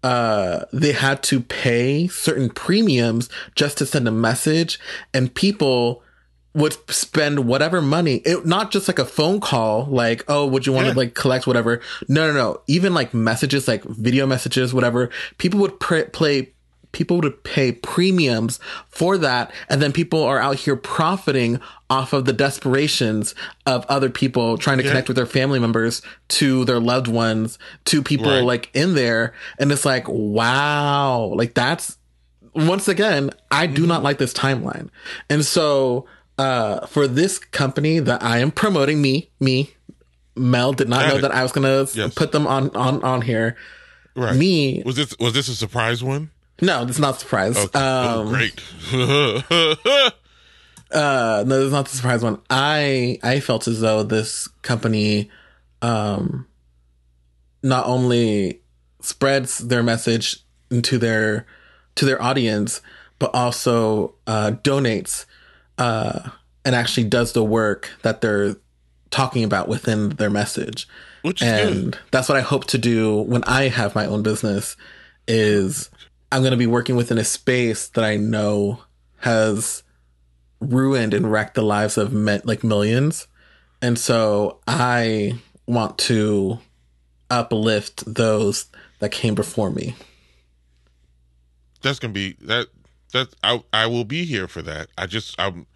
[0.03, 4.79] uh, they had to pay certain premiums just to send a message,
[5.13, 6.03] and people
[6.55, 10.73] would spend whatever money, it, not just like a phone call, like, oh, would you
[10.73, 10.93] want Yeah.
[10.95, 11.83] to like collect whatever?
[12.09, 12.61] No, no, no.
[12.67, 15.11] Even like messages, like video messages, whatever.
[15.37, 16.53] People would pr- play
[16.93, 22.25] people would pay premiums for that and then people are out here profiting off of
[22.25, 23.35] the desperations
[23.67, 24.91] of other people trying to Yeah.
[24.91, 28.43] connect with their family members to their loved ones to people Right.
[28.45, 31.97] like in there and it's like wow like that's
[32.55, 34.89] once again i do not like this timeline
[35.29, 36.07] and so
[36.39, 39.71] uh for this company that i am promoting me me
[40.35, 42.15] mel did not know that i was gonna Yes.
[42.15, 43.57] put them on on on here
[44.19, 44.35] Right.
[44.35, 46.31] Me, Was this was this a surprise one?
[46.63, 47.57] No, it's not a surprise.
[47.57, 47.71] Okay.
[47.75, 48.61] oh, Um, great.
[50.93, 55.29] uh no it's not the surprise one i i felt as though this company
[55.83, 56.47] um
[57.63, 58.61] not only
[59.01, 60.39] spreads their message
[60.71, 61.45] into their
[61.97, 62.81] to their audience
[63.19, 65.25] but also uh donates
[65.79, 66.31] uh
[66.65, 68.55] and actually does the work that they're
[69.11, 70.87] talking about within their message
[71.23, 71.99] Which is and good.
[72.13, 74.77] that's what i hope to do when i have my own business
[75.27, 75.91] is
[76.33, 78.81] i'm going to be working within a space that i know
[79.19, 79.83] has
[80.61, 83.27] ruined and wrecked the lives of me- like millions
[83.83, 86.59] and so i want to
[87.31, 88.67] uplift those
[89.01, 89.95] that came before me
[91.83, 92.69] That's gonna be that
[93.13, 94.89] that I I will be here for that.
[94.99, 95.67] I just I'm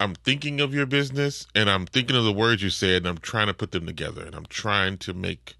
[0.00, 3.18] I'm thinking of your business and I'm thinking of the words you said and I'm
[3.18, 5.54] trying to put them together and I'm trying to make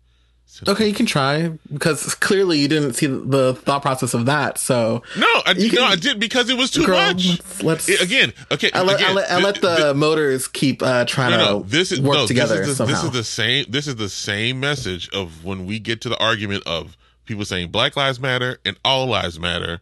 [0.48, 0.68] sense.
[0.68, 5.02] okay you can try because clearly you didn't see the thought process of that so
[5.16, 7.26] No, I, You no, I did because it was too girl much.
[7.28, 8.70] let's, let's It- again, okay.
[8.72, 11.44] I let, I again, let, I let the thi- motors keep uh, trying no, to
[11.44, 12.94] no, this is work no, together This is, the, somehow.
[12.94, 13.66] this is the same.
[13.68, 17.70] This is the same message of when we get to the argument of people saying
[17.70, 19.80] Black Lives Matter and All Lives Matter,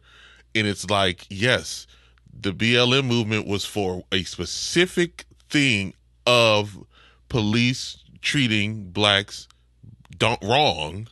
[0.53, 1.87] and it's like, yes,
[2.39, 5.93] the BLM movement was for a specific thing
[6.25, 6.77] of
[7.29, 9.47] police treating blacks
[10.17, 11.07] don't wrong.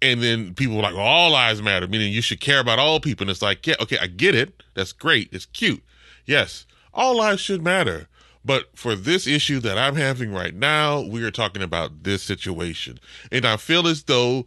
[0.00, 3.00] And then people were like, well, all lives matter, meaning you should care about all
[3.00, 3.24] people.
[3.24, 4.62] And it's like, yeah, okay, I get it.
[4.74, 5.28] That's great.
[5.32, 5.82] It's cute.
[6.24, 8.08] Yes, all lives should matter.
[8.44, 13.00] But for this issue that I'm having right now, we are talking about this situation.
[13.32, 14.46] And I feel as though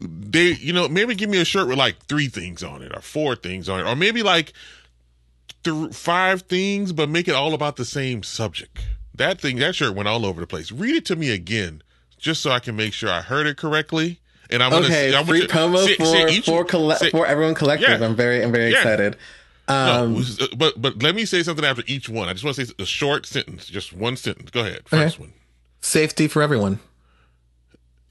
[0.00, 3.00] they, you know, maybe give me a shirt with like three things on it or
[3.00, 4.52] four things on it, or maybe like
[5.64, 8.86] th- five things, but make it all about the same subject.
[9.14, 10.70] That thing, that shirt went all over the place.
[10.70, 11.82] Read it to me again,
[12.20, 14.20] just so I can make sure I heard it correctly.
[14.50, 17.10] And I'm okay, gonna, I want free promo say- for say each- for colle- say-
[17.10, 18.00] for everyone collective.
[18.00, 18.04] Yeah.
[18.06, 18.78] I'm very I'm very Yeah.
[18.78, 19.16] excited.
[19.68, 22.28] Um, no, but but let me say something after each one.
[22.28, 24.50] I just want to say a short sentence, just one sentence.
[24.50, 24.82] Go ahead.
[24.88, 25.32] First one.
[25.80, 26.80] safety for everyone.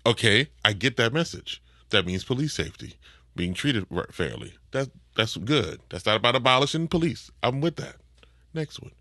[0.06, 1.62] Okay, I get that message.
[1.89, 2.95] That means police safety,
[3.36, 4.54] being treated fairly.
[4.72, 5.82] That that's good.
[5.89, 7.30] That's not about abolishing police.
[7.43, 7.98] I'm with that.
[8.54, 8.91] Next one.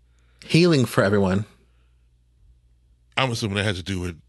[0.45, 1.45] Healing for everyone.
[3.15, 4.19] I'm assuming that has to do with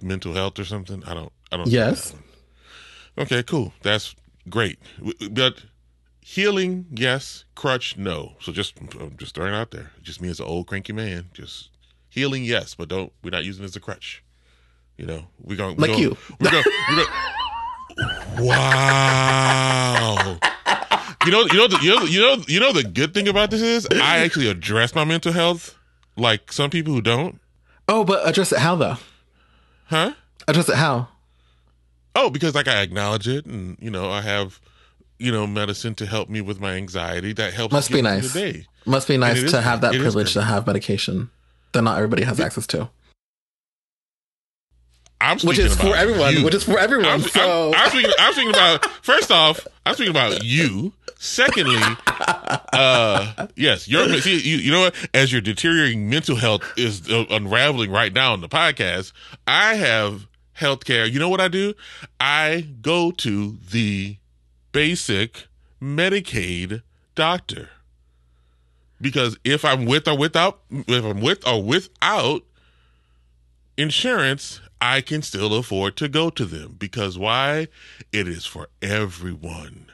[0.00, 1.02] mental health or something.
[1.04, 1.32] I don't.
[1.52, 1.68] I don't.
[1.68, 2.14] Yes.
[3.18, 3.42] Okay.
[3.42, 3.72] Cool.
[3.82, 4.14] That's
[4.48, 4.78] great.
[5.30, 5.64] But
[6.20, 7.44] healing, yes.
[7.54, 8.34] Crutch, no.
[8.40, 9.92] So just I'm just throwing it out there.
[10.02, 11.30] Just me as an old cranky man.
[11.32, 11.70] Just
[12.08, 13.12] healing, yes, but don't.
[13.22, 14.22] We're not using it as a crutch.
[14.96, 16.16] You know, we're going Like gonna, you.
[16.40, 16.64] We're going.
[16.88, 17.08] We're going
[18.38, 20.38] wow.
[21.24, 22.72] You know, you know, the, you know, you know, you know.
[22.72, 25.76] The good thing about this is I actually address my mental health,
[26.16, 27.40] like some people who don't.
[27.88, 28.96] Oh, but address it how though?
[29.86, 30.12] Huh?
[30.48, 31.08] Address it how?
[32.14, 34.60] Oh, because like I acknowledge it, and you know, I have,
[35.18, 37.32] you know, medicine to help me with my anxiety.
[37.32, 37.72] That helps.
[37.72, 38.32] Must be nice.
[38.32, 38.66] through the day.
[38.86, 41.30] Must be nice it is to have that privilege to have medication
[41.72, 42.88] that not everybody has access to.
[45.20, 46.34] I'm Which speaking is for everyone.
[46.34, 46.44] you.
[46.44, 47.06] Which is for everyone.
[47.06, 48.12] I'm, so I'm, I'm speaking.
[48.18, 48.84] I'm speaking about.
[49.02, 50.92] First off, I'm speaking about you.
[51.18, 51.80] Secondly,
[52.76, 54.94] uh, yes, your see, you, you know what?
[55.14, 59.12] As your deteriorating mental health is uh, unraveling right now on the podcast,
[59.46, 60.26] I have
[60.58, 61.10] healthcare.
[61.10, 61.74] You know what I do?
[62.20, 64.16] I go to the
[64.72, 65.46] basic
[65.80, 66.82] Medicaid
[67.14, 67.70] doctor
[69.00, 72.42] because if I'm with or without, if I'm with or without
[73.76, 77.68] insurance, I can still afford to go to them because why?
[78.12, 79.86] It is for everyone.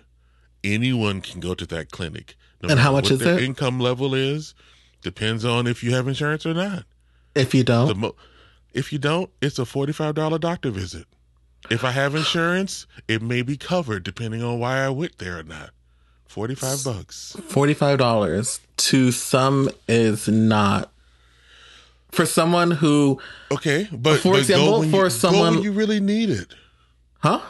[0.64, 2.36] Anyone can go to that clinic.
[2.62, 3.42] No And how much is their it?
[3.44, 4.54] Income level is
[5.02, 6.84] depends on if you have insurance or not.
[7.34, 8.14] if you don't, mo-
[8.72, 11.06] if you don't, it's a forty-five dollar doctor visit.
[11.70, 15.42] If I have insurance, it may be covered depending on why I went there or
[15.42, 15.70] not.
[16.26, 17.36] Forty-five bucks.
[17.48, 20.90] forty five dollars to some is not.
[22.10, 23.18] For someone who,
[23.50, 26.54] Okay, but For but example, go for you, go someone- when you really need it.
[27.20, 27.40] huh?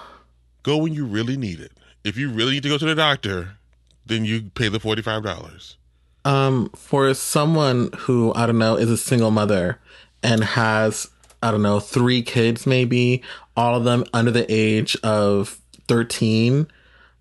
[0.63, 1.73] Go when you really need it.
[2.05, 3.57] If you really need to go to the doctor,
[4.07, 5.77] then you pay the forty-five dollars.
[6.25, 9.81] Um, for someone who I don't know is a single mother
[10.23, 11.11] and has
[11.43, 13.23] I don't know three kids, maybe
[13.57, 16.69] all of them under the age of thirteen,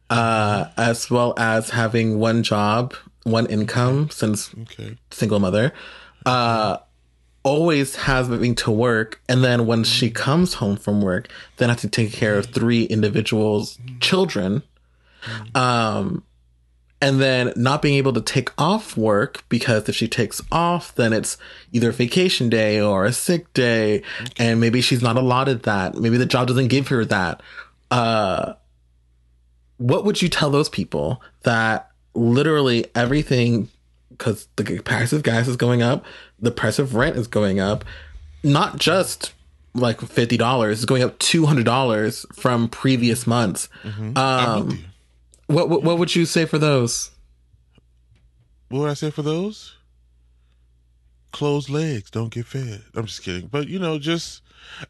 [0.09, 4.97] uh, as well as having one job, one income since Okay.
[5.09, 5.73] single mother,
[6.27, 6.77] uh,
[7.43, 11.27] always has having to work, and then when she comes home from work,
[11.57, 14.61] then have to take care of three individuals' children,
[15.55, 16.23] um,
[17.01, 21.13] and then not being able to take off work because if she takes off, then
[21.13, 21.37] it's
[21.71, 24.03] either vacation day or a sick day,
[24.37, 25.95] and maybe she's not allotted that.
[25.95, 27.41] Maybe the job doesn't give her that.
[27.91, 28.53] uh,
[29.77, 33.67] what would you tell those people that literally everything,
[34.09, 36.05] because the price of gas is going up,
[36.39, 37.83] the price of rent is going up,
[38.43, 39.33] not just
[39.73, 43.69] like fifty dollars, it's going up two hundred dollars from previous months.
[43.83, 44.17] Mm-hmm.
[44.17, 44.85] Um,
[45.51, 47.11] what, what what would you say for those?
[48.69, 49.75] What would I say for those?
[51.31, 52.83] Closed legs don't get fed.
[52.95, 54.41] I'm just kidding, but you know, just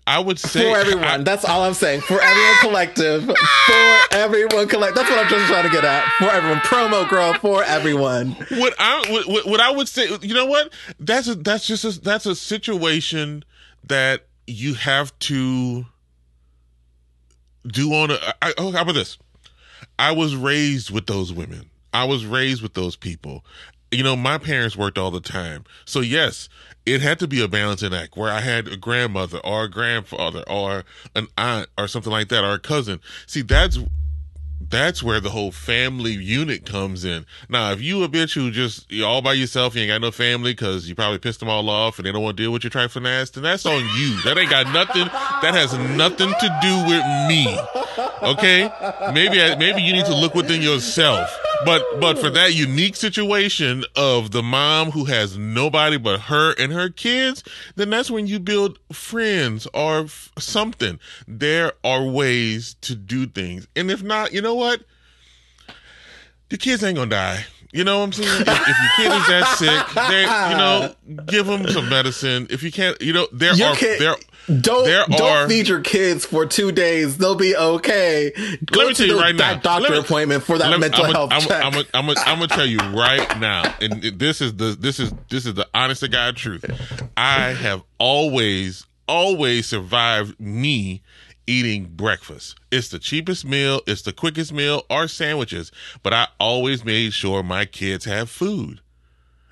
[0.07, 1.03] I would say for everyone.
[1.03, 2.01] I, that's all I'm saying.
[2.01, 3.25] For everyone collective.
[3.25, 4.95] For everyone collect.
[4.95, 6.03] That's what I'm just trying to get at.
[6.17, 7.33] For everyone, promo girl.
[7.35, 8.31] For everyone.
[8.51, 10.71] What I what, what I would say, you know what?
[10.99, 13.43] That's a, that's just a, that's a situation
[13.87, 15.85] that you have to
[17.67, 18.17] do on a.
[18.41, 19.17] I, oh, how about this?
[19.99, 21.69] I was raised with those women.
[21.93, 23.45] I was raised with those people.
[23.91, 25.65] You know, my parents worked all the time.
[25.85, 26.47] So yes,
[26.85, 30.43] it had to be a balancing act where I had a grandmother or a grandfather
[30.47, 32.99] or an aunt or something like that or a cousin.
[33.27, 33.77] See, that's
[34.69, 37.25] that's where the whole family unit comes in.
[37.49, 40.11] Now, if you a bitch who just you all by yourself, you ain't got no
[40.11, 42.63] family because you probably pissed them all off and they don't want to deal with
[42.63, 44.21] your trifling ass, then that's on you.
[44.23, 45.05] That ain't got nothing.
[45.05, 47.57] That has nothing to do with me.
[48.23, 48.69] Okay,
[49.13, 51.29] maybe maybe you need to look within yourself.
[51.65, 56.73] But but for that unique situation of the mom who has nobody but her and
[56.73, 57.43] her kids,
[57.75, 60.07] then that's when you build friends or
[60.39, 60.99] something.
[61.27, 64.81] There are ways to do things, and if not, you know what?
[66.49, 67.45] The kids ain't gonna die.
[67.73, 68.41] You know what I'm saying?
[68.41, 72.47] If, if your kid is that sick, they, you know, give them some medicine.
[72.49, 74.15] If you can't, you know, there your are kid, there.
[74.59, 77.17] Don't there don't are, feed your kids for two days.
[77.17, 78.31] They'll be okay.
[78.65, 79.55] Go let me tell you right now.
[79.55, 81.63] Doctor me, appointment for that mental I'm health a, check.
[81.63, 85.13] I'm, a, I'm, I'm gonna tell you right now, and this is the this is
[85.29, 86.65] this is the honest to God truth.
[87.15, 91.03] I have always always survived me
[91.51, 92.57] eating breakfast.
[92.71, 95.71] It's the cheapest meal, it's the quickest meal, or sandwiches.
[96.01, 98.79] But I always made sure my kids have food.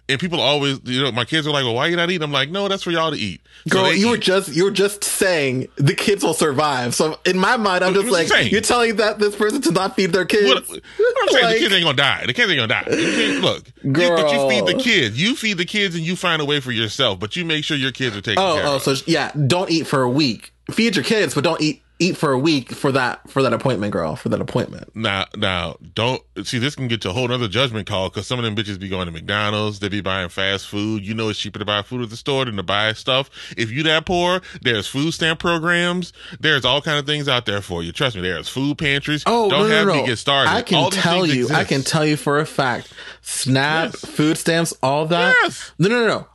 [0.08, 2.24] And people always, you know, my kids are like, "Well, why are you not eating?"
[2.24, 4.10] I'm like, "No, that's for y'all to eat." So Girl, you eat.
[4.10, 6.96] were just you were just saying the kids will survive.
[6.96, 9.72] So in my mind, I'm just what like, you you're telling that this person to
[9.72, 10.48] not feed their kids.
[10.48, 10.82] What, what
[11.22, 12.26] I'm saying, like, the kids ain't gonna die.
[12.26, 13.40] The kids ain't gonna die.
[13.40, 14.10] look, Girl.
[14.10, 15.22] You, but you feed the kids.
[15.22, 17.20] You feed the kids, and you find a way for yourself.
[17.20, 18.82] But you make sure your kids are taken oh, care oh, of.
[18.82, 20.54] so yeah, don't eat for a week.
[20.72, 23.92] Feed your kids, but don't eat eat for a week for that for that appointment,
[23.92, 24.96] girl, for that appointment.
[24.96, 28.40] Now, now, don't see this can get to a whole other judgment call because some
[28.40, 31.06] of them bitches be going to McDonald's, they be buying fast food.
[31.06, 33.30] You know, it's cheaper to buy food at the store than to buy stuff.
[33.58, 36.14] If you that poor, there's food stamp programs.
[36.40, 37.92] There's all kind of things out there for you.
[37.92, 39.24] Trust me, there's food pantries.
[39.26, 40.02] Oh, don't no, have no, no.
[40.02, 40.50] me get started.
[40.50, 41.60] I can all tell you, exist.
[41.60, 42.94] I can tell you for a fact.
[43.22, 44.06] Snap, yes.
[44.06, 45.36] food stamps, all that.
[45.44, 45.74] Yes.
[45.78, 46.28] No, no, no, no.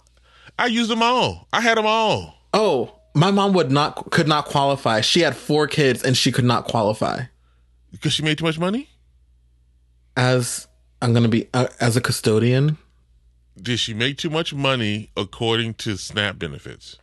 [0.59, 1.49] I used them all.
[1.53, 2.35] I had them all.
[2.53, 5.01] Oh, my mom would not could not qualify.
[5.01, 7.23] She had four kids and she could not qualify
[7.93, 8.89] because she made too much money.
[10.17, 10.67] As
[11.01, 12.79] I'm to be uh, as a custodian.
[13.61, 16.97] Did she make too much money according to SNAP benefits?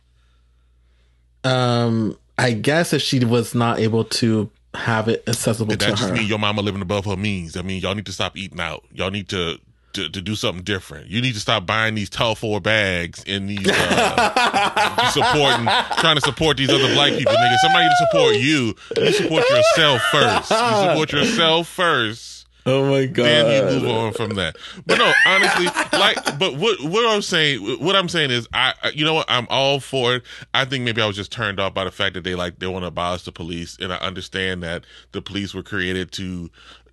[1.44, 5.90] Um, I guess if she was not able to have it accessible to her.
[5.92, 7.56] That just mean your mama living above her means.
[7.56, 8.84] I mean, y'all need to stop eating out.
[8.92, 9.58] Y'all need to
[9.94, 11.08] to, to do something different.
[11.08, 15.66] You need to stop buying these Telfar bags and these uh, supporting
[16.00, 17.56] trying to support these other black people, nigga.
[17.58, 18.74] Somebody to support you.
[18.96, 20.50] You support yourself first.
[20.50, 22.42] You support yourself first.
[22.64, 23.24] Oh my god!
[23.24, 24.56] Then you move on from that.
[24.86, 29.04] But no, honestly, like, but what what I'm saying, what I'm saying is, I, you
[29.04, 30.22] know what, I'm all for it.
[30.54, 32.68] I think maybe I was just turned off by the fact that they like they
[32.68, 36.50] want to abolish the police, and I understand that the police were created to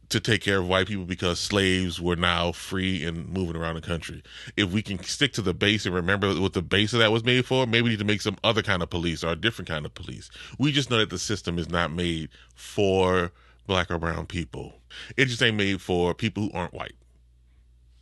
[0.10, 3.82] to take care of white people because slaves were now free and moving around the
[3.82, 4.24] country.
[4.58, 7.24] If we can stick to the base and remember what the base of that was
[7.24, 9.70] made for, maybe we need to make some other kind of police or a different
[9.70, 10.32] kind of police.
[10.58, 13.32] We just know that the system is not made for
[13.68, 14.74] black or brown people.
[15.16, 16.96] It just ain't made for people who aren't white.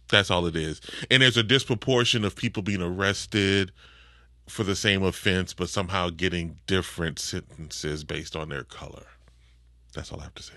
[0.10, 0.80] That's all it is.
[1.12, 3.74] And there's a disproportion of people being arrested
[4.48, 9.04] for the same offense, but somehow getting different sentences based on their color.
[9.94, 10.54] That's all I have to say.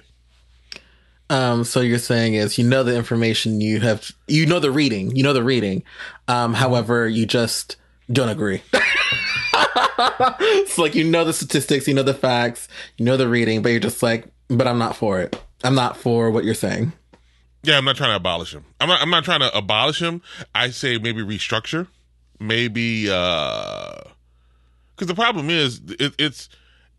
[1.31, 5.15] Um, so you're saying is you know the information you have, you know the reading,
[5.17, 5.85] you know the reading.
[6.27, 7.77] Um, however, you just
[8.11, 8.63] don't agree.
[10.41, 12.67] it's like you know the statistics, you know the facts,
[12.97, 15.41] you know the reading, but you're just like, but I'm not for it.
[15.63, 16.93] I'm not for what you're saying.
[17.63, 18.65] Yeah, I'm not trying to abolish him.
[18.81, 19.01] I'm not.
[19.01, 20.23] I'm not trying to abolish him.
[20.53, 21.87] I say maybe restructure,
[22.41, 24.01] maybe uh
[24.97, 26.49] because the problem is it, it's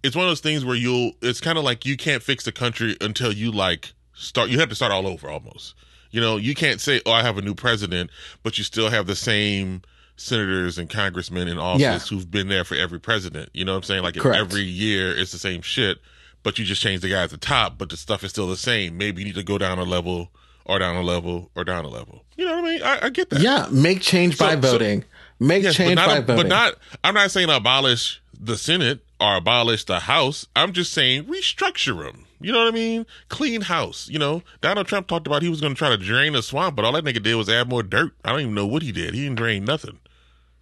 [0.03, 1.13] it's one of those things where you'll.
[1.21, 4.69] It's kind of like you can't fix the country until you like start you have
[4.69, 5.75] to start all over almost
[6.11, 8.09] you know you can't say oh i have a new president
[8.43, 9.81] but you still have the same
[10.17, 11.97] senators and congressmen in office yeah.
[11.99, 15.31] who've been there for every president you know what i'm saying like every year it's
[15.31, 15.97] the same shit
[16.43, 18.57] but you just change the guy at the top, but the stuff is still the
[18.57, 18.97] same.
[18.97, 20.29] Maybe you need to go down a level
[20.65, 22.23] or down a level or down a level.
[22.35, 22.83] You know what I mean?
[22.83, 23.41] I, I get that.
[23.41, 25.05] Yeah, make change So- by so- voting.
[25.39, 26.35] make Yes, change by not, voting.
[26.35, 26.75] but not.
[27.03, 30.47] I'm not saying abolish the Senate or abolish the House.
[30.55, 32.25] I'm just saying restructure them.
[32.41, 33.05] You know what I mean?
[33.29, 34.09] Clean house.
[34.09, 36.75] You know, Donald Trump talked about he was going to try to drain the swamp,
[36.75, 38.13] but all that nigga did was add more dirt.
[38.25, 39.13] I don't even know what he did.
[39.13, 39.99] He didn't drain nothing.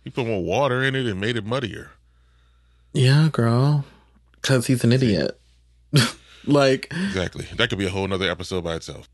[0.04, 1.92] He put more water in it and made it muddier.
[2.94, 3.86] yeah, girl,
[4.36, 5.40] because he's an idiot.
[6.46, 7.48] like, Exactly.
[7.56, 9.08] That could be a whole nother episode by itself.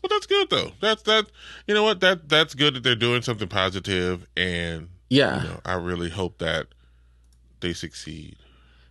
[0.00, 0.72] But that's good though.
[0.80, 1.26] That's that.
[1.66, 2.00] You know what?
[2.00, 6.38] That that's good that they're doing something positive, and yeah, you know, I really hope
[6.38, 6.68] that
[7.60, 8.36] they succeed.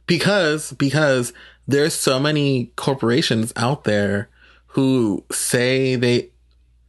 [0.08, 1.34] Because because
[1.68, 4.30] there's so many corporations out there
[4.68, 6.30] who say they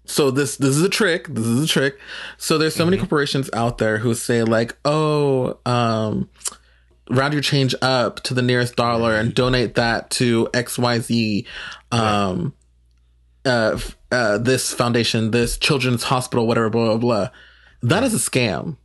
[0.05, 1.99] so this this is a trick this is a trick.
[2.39, 6.31] So there's so many corporations out there who say like oh um
[7.11, 11.47] round your change up to the nearest dollar and donate that to xyz
[11.91, 12.53] um
[13.45, 13.79] uh,
[14.13, 17.29] uh this foundation this children's hospital whatever blah blah blah.
[17.83, 18.77] That is a scam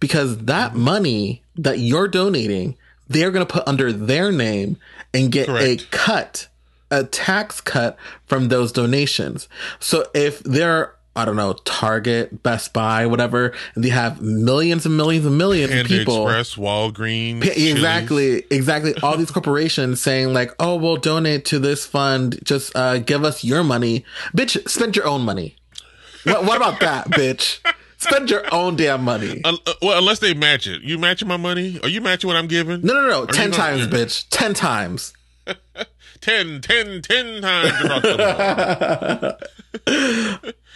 [0.00, 2.76] because that money that you're donating,
[3.08, 4.76] they're going to put under their name
[5.14, 5.82] and get Correct.
[5.82, 6.48] a cut,
[6.90, 7.96] a tax cut
[8.26, 9.48] from those donations.
[9.80, 14.96] So if they're, I don't know, Target, Best Buy, whatever, and they have millions and
[14.96, 16.26] millions and millions of people.
[16.26, 17.72] Express, Walgreens, Yeah, Chili's.
[17.72, 18.94] Exactly, exactly.
[19.02, 22.38] All these corporations saying like, "Oh, we'll donate to this fund.
[22.44, 24.66] Just uh, give us your money, bitch.
[24.68, 25.56] Spend your own money.
[26.24, 27.58] What, what about that, bitch?
[28.02, 29.40] Spend your own damn money.
[29.52, 30.82] Uh, well, unless they match it.
[30.82, 31.78] You matching my money?
[31.82, 32.80] Are you matching what I'm giving?
[32.82, 33.22] No, no, no.
[33.24, 34.26] Are Ten you gonna- times, bitch.
[34.30, 35.12] Ten times.
[36.20, 39.36] Ten, ten, ten times across the
[39.82, 40.22] board.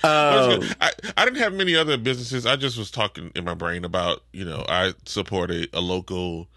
[0.03, 0.77] But it's good.
[0.81, 2.47] I, I didn't have many other businesses.
[2.47, 6.49] I just was talking in my brain about, you know, I support a, a local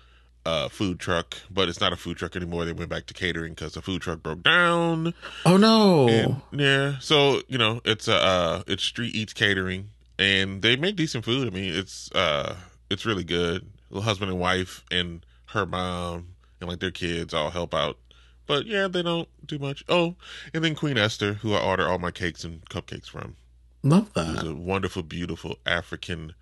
[0.45, 2.65] uh, food truck, but it's not a food truck anymore.
[2.65, 5.13] They went back to catering because the food truck broke down.
[5.45, 6.07] Oh no.
[6.09, 9.89] And, yeah, so you know, it's a uh, it's Street Eats Catering,
[10.19, 11.47] and they make decent food.
[11.47, 12.55] I mean, it's uh,
[12.91, 13.67] it's really good.
[13.89, 17.97] The husband and wife and her mom and like their kids all help out.
[18.45, 19.83] But yeah, they don't do much.
[19.89, 20.15] Oh,
[20.53, 23.35] and then Queen Esther, who I order all my cakes and cupcakes from,
[23.83, 24.45] Love that.
[24.45, 26.33] a wonderful, beautiful African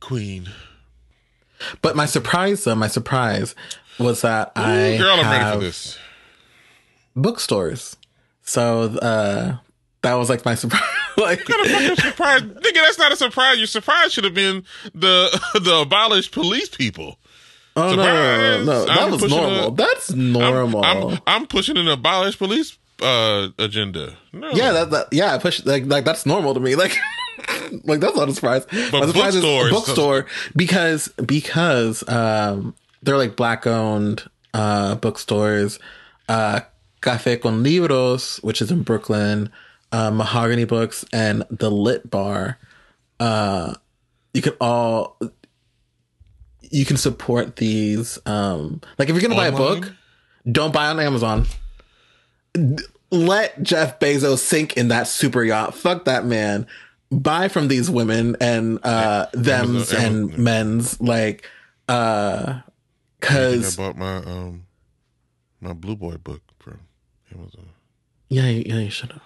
[0.00, 0.48] queen.
[1.80, 3.54] But my surprise, though, my surprise
[3.98, 5.98] was that I Ooh, girl, I'm ready for this.
[7.14, 7.96] bookstores.
[8.42, 9.56] So uh,
[10.02, 10.82] that was like my surprise.
[11.22, 12.42] like, What fuck is surprise?
[12.42, 13.58] Nigga, that's not a surprise.
[13.58, 14.64] Your surprise should have been
[14.94, 17.18] the the abolished police people.
[17.76, 18.84] oh no, no, no.
[18.86, 19.68] That I'm was normal.
[19.68, 20.84] a- That's I'm- normal.
[20.84, 24.16] I'm, I'm, pushing an abolished police uh, agenda.
[24.32, 24.50] No.
[24.52, 26.74] yeah, that, that yeah, I push like like that's normal to me.
[26.82, 26.96] Like
[27.84, 28.66] like that's not a surprise.
[28.72, 34.22] My surprise is bookstores- a bookstore because because um they're like black owned
[34.54, 35.78] uh bookstores.
[36.28, 36.60] Uh
[37.02, 39.50] Cafe con Libros, which is in Brooklyn,
[39.92, 42.58] uh, Mahogany Books, and the Lit Bar.
[43.18, 43.74] Uh
[44.34, 45.18] you can all
[46.60, 49.92] you can support these um like if you're gonna buy a book,
[50.50, 51.46] don't buy on Amazon
[53.10, 55.74] let Jeff Bezos sink in that super yacht.
[55.74, 56.66] Fuck that man.
[57.10, 60.44] Buy from these women and uh them's Amazon- and Amazon.
[60.44, 61.48] men's like
[61.88, 62.60] uh
[63.22, 64.66] I I bought my um
[65.60, 66.80] my Blue Boy book from
[67.34, 67.68] Amazon.
[68.28, 69.22] yeah, yeah, you should have.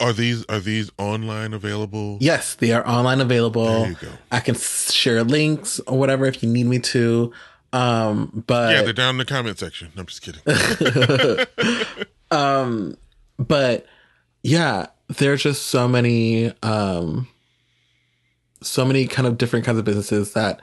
[0.00, 2.18] Are these are these online available?
[2.20, 3.64] Yes, they are online available.
[3.64, 4.08] There you go.
[4.30, 7.32] I can share links or whatever if you need me to.
[7.72, 9.90] Um but Yeah, they're down in the comment section.
[9.96, 10.42] I'm just kidding.
[12.30, 12.96] um
[13.38, 13.86] but
[14.42, 17.28] yeah there's just so many um
[18.62, 20.60] so many kind of different kinds of businesses that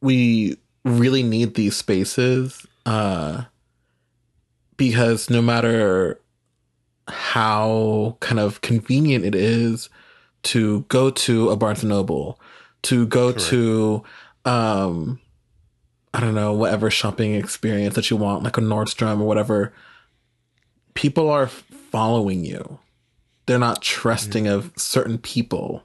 [0.00, 3.44] we really need these spaces uh
[4.76, 6.20] because no matter
[7.08, 9.88] how kind of convenient it is
[10.44, 12.40] to go to a Barnes and Noble,
[12.82, 14.02] to go to
[14.44, 15.18] um
[16.12, 19.72] I don't know, whatever shopping experience that you want, like a Nordstrom or whatever,
[20.94, 22.78] people are following you.
[23.46, 25.84] They're not trusting of certain people.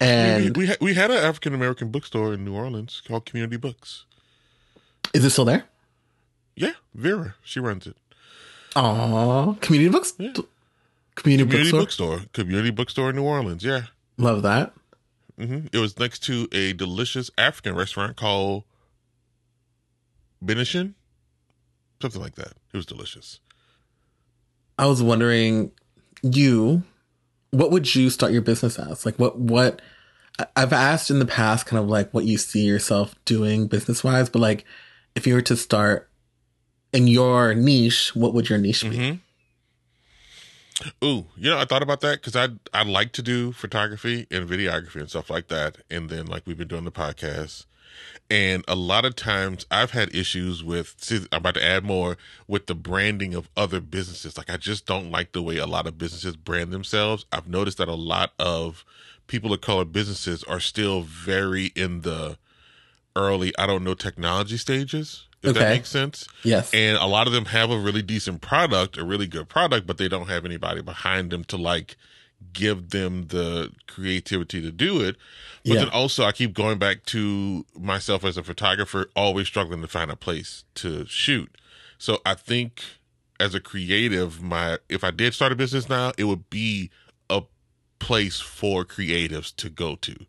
[0.00, 4.04] And we, ha- we had an African American bookstore in New Orleans called Community Books.
[5.12, 5.64] is it still there?
[6.56, 7.96] Yeah, Vera, she runs it.
[8.76, 10.32] Aw, community books, Yeah.
[11.14, 12.16] community, Community bookstore.
[12.16, 13.62] bookstore, community bookstore in New Orleans.
[13.64, 13.84] Yeah,
[14.18, 14.72] Love that.
[15.38, 18.64] hmm it was next to a delicious African restaurant called
[20.44, 20.94] Bennachin,
[22.00, 22.52] something like that.
[22.72, 23.40] It was delicious.
[24.78, 25.70] I was wondering,
[26.22, 26.82] you,
[27.50, 29.04] what would you start your business as?
[29.06, 29.80] Like, what, what,
[30.56, 34.28] I've asked in the past kind of like what you see yourself doing business wise,
[34.30, 34.64] but like,
[35.14, 36.08] if you were to start
[36.92, 38.88] in your niche, what would your niche be?
[38.90, 39.16] Mm-hmm.
[41.04, 44.48] Ooh, you know, I thought about that because I I like to do photography and
[44.48, 47.66] videography and stuff like that, and then like we've been doing the podcast,
[48.30, 50.94] and a lot of times I've had issues with.
[50.98, 52.16] See, I'm about to add more
[52.48, 54.36] with the branding of other businesses.
[54.36, 57.26] Like I just don't like the way a lot of businesses brand themselves.
[57.30, 58.84] I've noticed that a lot of
[59.26, 62.38] people of color businesses are still very in the
[63.14, 65.26] early I don't know technology stages.
[65.42, 66.28] If that makes sense.
[66.44, 66.72] Yes.
[66.72, 69.98] And a lot of them have a really decent product, a really good product, but
[69.98, 71.96] they don't have anybody behind them to like
[72.52, 75.16] give them the creativity to do it.
[75.64, 75.80] But Yeah.
[75.80, 80.10] then also, I keep going back to myself as a photographer, always struggling to find
[80.10, 81.56] a place to shoot.
[81.98, 82.82] So I think
[83.38, 86.90] as a creative, my if I did start a business now, it would be
[87.30, 87.42] a
[87.98, 90.26] place for creatives to go to,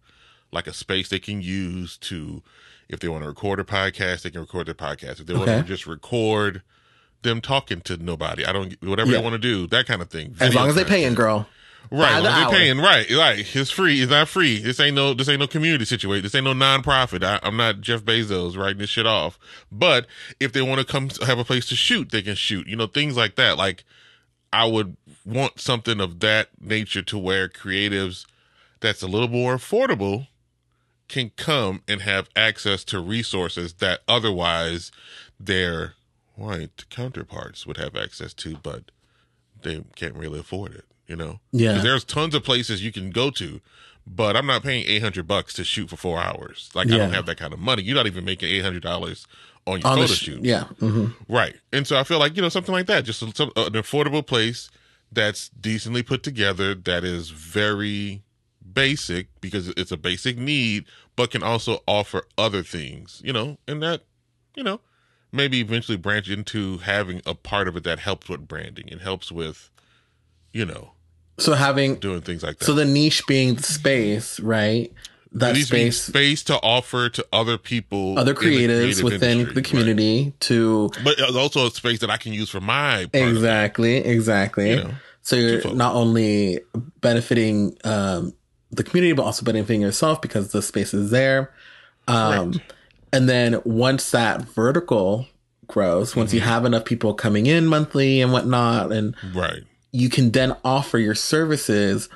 [0.51, 2.43] like a space they can use to,
[2.89, 5.19] if they want to record a podcast, they can record their podcast.
[5.19, 6.61] If they want to just record
[7.21, 9.17] them talking to nobody, I don't whatever Yeah.
[9.17, 10.35] they want to do, that kind of thing.
[10.39, 10.89] as long as they content.
[11.01, 11.47] paying, girl.
[11.91, 12.51] Right, the long as hour.
[12.51, 13.55] paying, right, right.
[13.55, 14.01] It's free.
[14.01, 14.57] It's not free.
[14.59, 15.13] This ain't no.
[15.13, 16.23] This ain't no community situation.
[16.23, 17.23] This ain't no nonprofit.
[17.23, 19.37] I, I'm not Jeff Bezos writing this shit off.
[19.71, 20.07] But
[20.39, 22.67] if they want to come have a place to shoot, they can shoot.
[22.67, 23.57] You know, things like that.
[23.57, 23.83] Like
[24.53, 28.25] I would want something of that nature to where creatives
[28.79, 30.27] that's a little more affordable
[31.13, 34.91] can come and have access to resources that otherwise
[35.39, 35.93] their
[36.35, 38.91] white counterparts would have access to, but
[39.61, 40.85] they can't really afford it.
[41.07, 41.79] You know, Yeah.
[41.79, 43.61] there's tons of places you can go to,
[44.07, 46.69] but I'm not paying 800 bucks to shoot for four hours.
[46.73, 47.83] Like I don't have that kind of money.
[47.83, 49.27] You're not even making 800 dollars
[49.65, 50.43] on your On photo sh- shoot.
[50.43, 50.63] yeah.
[50.79, 51.55] hmm Right.
[51.71, 54.69] And so I feel like, you know, something like that, just some, an affordable place
[55.11, 58.23] that's decently put together, that is very
[58.73, 63.81] basic because it's a basic need, but can also offer other things, you know, and
[63.83, 64.01] that,
[64.55, 64.79] you know,
[65.31, 69.31] maybe eventually branch into having a part of it that helps with branding and helps
[69.31, 69.69] with,
[70.51, 70.91] you know,
[71.37, 72.65] So having doing things like that.
[72.65, 74.91] so the niche being the space, right?
[75.35, 79.61] That space, space to offer to other people, other in the creatives within industry, the
[79.61, 79.65] right.
[79.65, 83.29] community to But also a space that I can use for my part of it,
[83.29, 84.69] exactly, exactly.
[84.69, 84.91] you know.
[85.23, 86.59] So you're not only
[87.01, 88.33] benefiting um,
[88.75, 91.51] the community, but also benefiting yourself because the space is there.
[92.07, 92.59] Um,
[93.11, 95.27] and then once that vertical
[95.67, 96.49] grows, once you Mm-hmm.
[96.49, 99.63] have enough people coming in monthly and whatnot, and Right.
[99.91, 102.09] you can then offer your services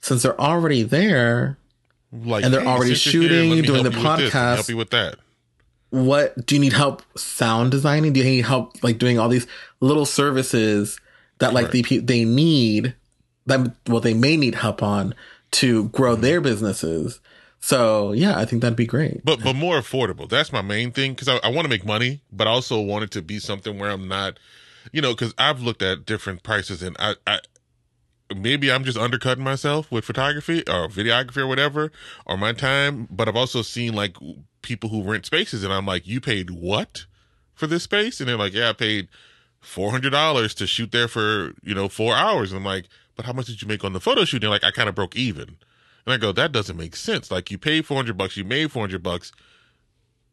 [0.00, 1.56] since they're already there.
[2.12, 4.56] like And they're hey, already shooting, me doing the you podcast.
[4.56, 5.16] help you with that
[5.90, 8.12] What do you need help sound designing?
[8.12, 9.46] Do you need help like doing all these
[9.80, 10.98] little services
[11.38, 12.94] that like the, pe- they need
[13.46, 15.14] that well they may need help on
[15.52, 17.20] to grow their businesses.
[17.60, 19.24] So yeah, I think that'd be great.
[19.24, 22.20] but but more affordable that's my main thing because I, I want to make money
[22.32, 24.38] but I also want it to be something where i'm not
[24.90, 27.38] you know because i've looked at different prices and I, I
[28.34, 31.92] maybe i'm just undercutting myself with photography or videography or whatever
[32.26, 34.16] or my time but i've also seen like
[34.62, 37.06] people who rent spaces and i'm like you paid what
[37.54, 39.06] for this space and they're like yeah i paid
[39.62, 43.46] $400 to shoot there for you know four hours and i'm like but how much
[43.46, 45.56] did you make on the photo shoot and like i kind of broke even
[46.04, 47.30] and I go, that doesn't make sense.
[47.30, 49.30] Like you paid 400 bucks, you made 400 bucks.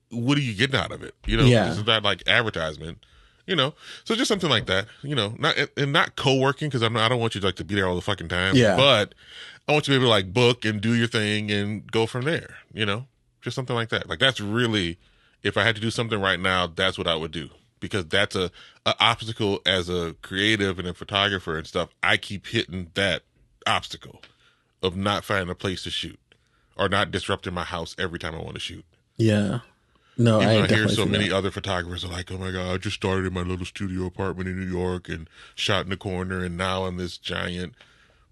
[0.09, 1.13] What are you getting out of it?
[1.27, 1.69] You know, Yeah.
[1.69, 3.05] this is not like advertisement,
[3.45, 3.75] you know?
[4.03, 7.09] So just something like that, you know, not, and not co-working because I'm not, I
[7.09, 8.55] don't want you to like to be there all the fucking time.
[8.55, 8.75] Yeah.
[8.75, 9.13] But
[9.67, 12.07] I want you to be able to like book and do your thing and go
[12.07, 13.05] from there, you know,
[13.41, 14.09] just something like that.
[14.09, 14.97] Like that's really,
[15.43, 18.35] if I had to do something right now, that's what I would do because that's
[18.35, 18.51] a,
[18.85, 21.89] a obstacle as a creative and a photographer and stuff.
[22.03, 23.23] I keep hitting that
[23.65, 24.21] obstacle
[24.81, 26.19] of not finding a place to shoot
[26.77, 28.85] or not disrupting my house every time I want to shoot.
[29.17, 29.59] Yeah.
[30.17, 31.35] No, I I, hear so many that.
[31.35, 34.49] other photographers are like, "Oh my god, I just started in my little studio apartment
[34.49, 37.73] in New York and shot in the corner, and now I'm this giant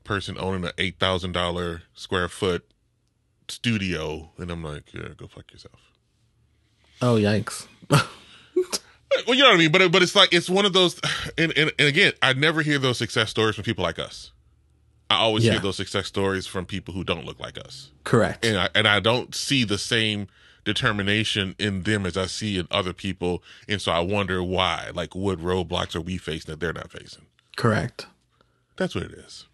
[0.04, 2.66] person owning an eight thousand dollar square foot
[3.48, 5.80] studio." And I'm like, "Yeah, go fuck yourself."
[7.02, 7.68] Oh yikes.
[9.26, 10.99] Well, you know what I mean, but but it's like it's one of those,
[11.38, 14.32] and and, and again, I never hear those success stories from people like us.
[15.10, 15.53] I always Yeah.
[15.53, 17.91] hear those success stories from people who don't look like us.
[18.03, 18.45] Correct.
[18.45, 20.28] and I and I don't see the same
[20.66, 24.91] determination in them as I see in other people, and so I wonder why.
[24.93, 27.26] Like, what roadblocks are we facing that they're not facing?
[27.55, 28.08] Correct.
[28.76, 29.45] That's what it is.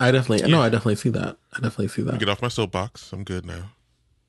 [0.00, 1.36] I definitely no, I definitely see that.
[1.52, 2.18] I definitely see that.
[2.18, 3.12] Get off my soapbox.
[3.12, 3.70] I'm good now.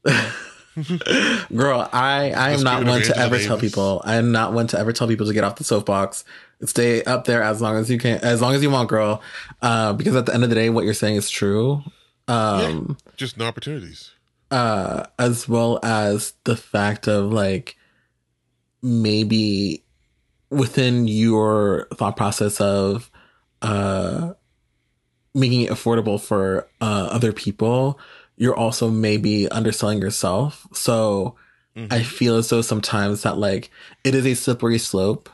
[1.55, 4.01] Girl, I I am not one to ever tell people.
[4.03, 6.25] I am not one to ever tell people to get off the soapbox.
[6.63, 9.21] Stay up there as long as you can, as long as you want, girl.
[9.61, 11.81] Uh, because at the end of the day, what you're saying is true.
[12.27, 14.11] Um, Just no opportunities.
[14.51, 17.77] uh, as well as the fact of like
[18.81, 19.83] maybe
[20.49, 23.09] within your thought process of
[23.61, 24.33] uh
[25.33, 27.99] making it affordable for uh other people,
[28.37, 30.67] you're also maybe underselling yourself.
[30.73, 31.35] So
[31.75, 31.91] Mhm.
[31.91, 33.69] I feel as though sometimes that like
[34.03, 35.29] it is a slippery slope.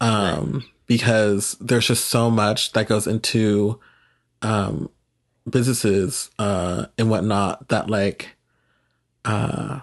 [0.00, 3.78] Um because there's just so much that goes into
[4.42, 4.88] um
[5.48, 8.36] businesses uh and whatnot that like
[9.24, 9.80] uh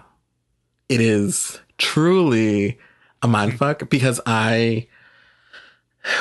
[0.88, 2.78] it is truly
[3.22, 4.86] a mindfuck because I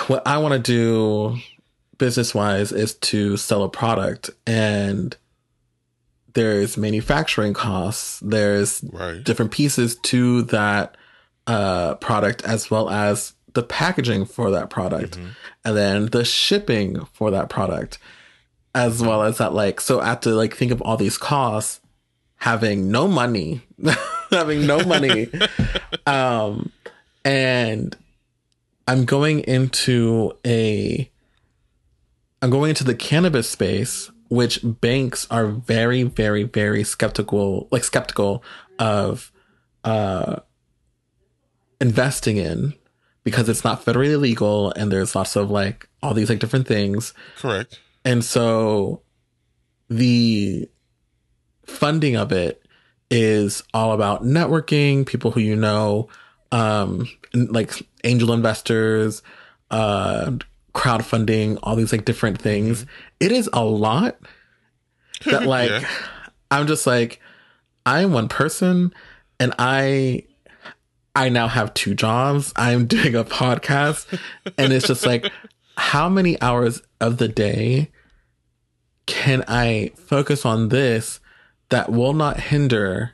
[0.08, 1.38] what I want to do
[1.98, 5.16] business wise is to sell a product and
[6.36, 9.24] there's manufacturing costs, there's Right.
[9.24, 10.96] different pieces to that
[11.48, 15.28] uh, product as well as the packaging for that product Mhm.
[15.64, 17.98] and then the shipping for that product
[18.74, 21.80] as well as that like so I have to like think of all these costs
[22.38, 23.62] having no money
[24.32, 25.30] having no money
[26.08, 26.72] um
[27.24, 27.96] and
[28.88, 31.10] i'm going into a
[32.42, 38.44] i'm going into the cannabis space which banks are very very very skeptical like skeptical
[38.80, 39.32] of
[39.84, 40.38] uh
[41.80, 42.74] investing in
[43.24, 47.14] because it's not federally legal and there's lots of like all these like different things
[47.38, 47.80] Correct.
[48.04, 49.02] and so
[49.90, 50.68] the
[51.66, 52.66] funding of it
[53.10, 56.10] is all about networking, people who you know,
[56.52, 59.22] um, like angel investors,
[59.72, 60.32] uh,
[60.74, 62.86] crowdfunding, all these like different things.
[63.20, 64.18] It is a lot
[65.26, 65.88] that like Yeah.
[66.52, 67.20] I'm just like
[67.86, 68.94] I'm one person
[69.40, 70.24] and I
[71.16, 72.52] I now have two jobs.
[72.56, 74.20] I'm doing a podcast
[74.58, 75.32] and it's just like
[75.78, 77.92] how many hours of the day
[79.06, 81.20] can I focus on this
[81.70, 83.12] that will not hinder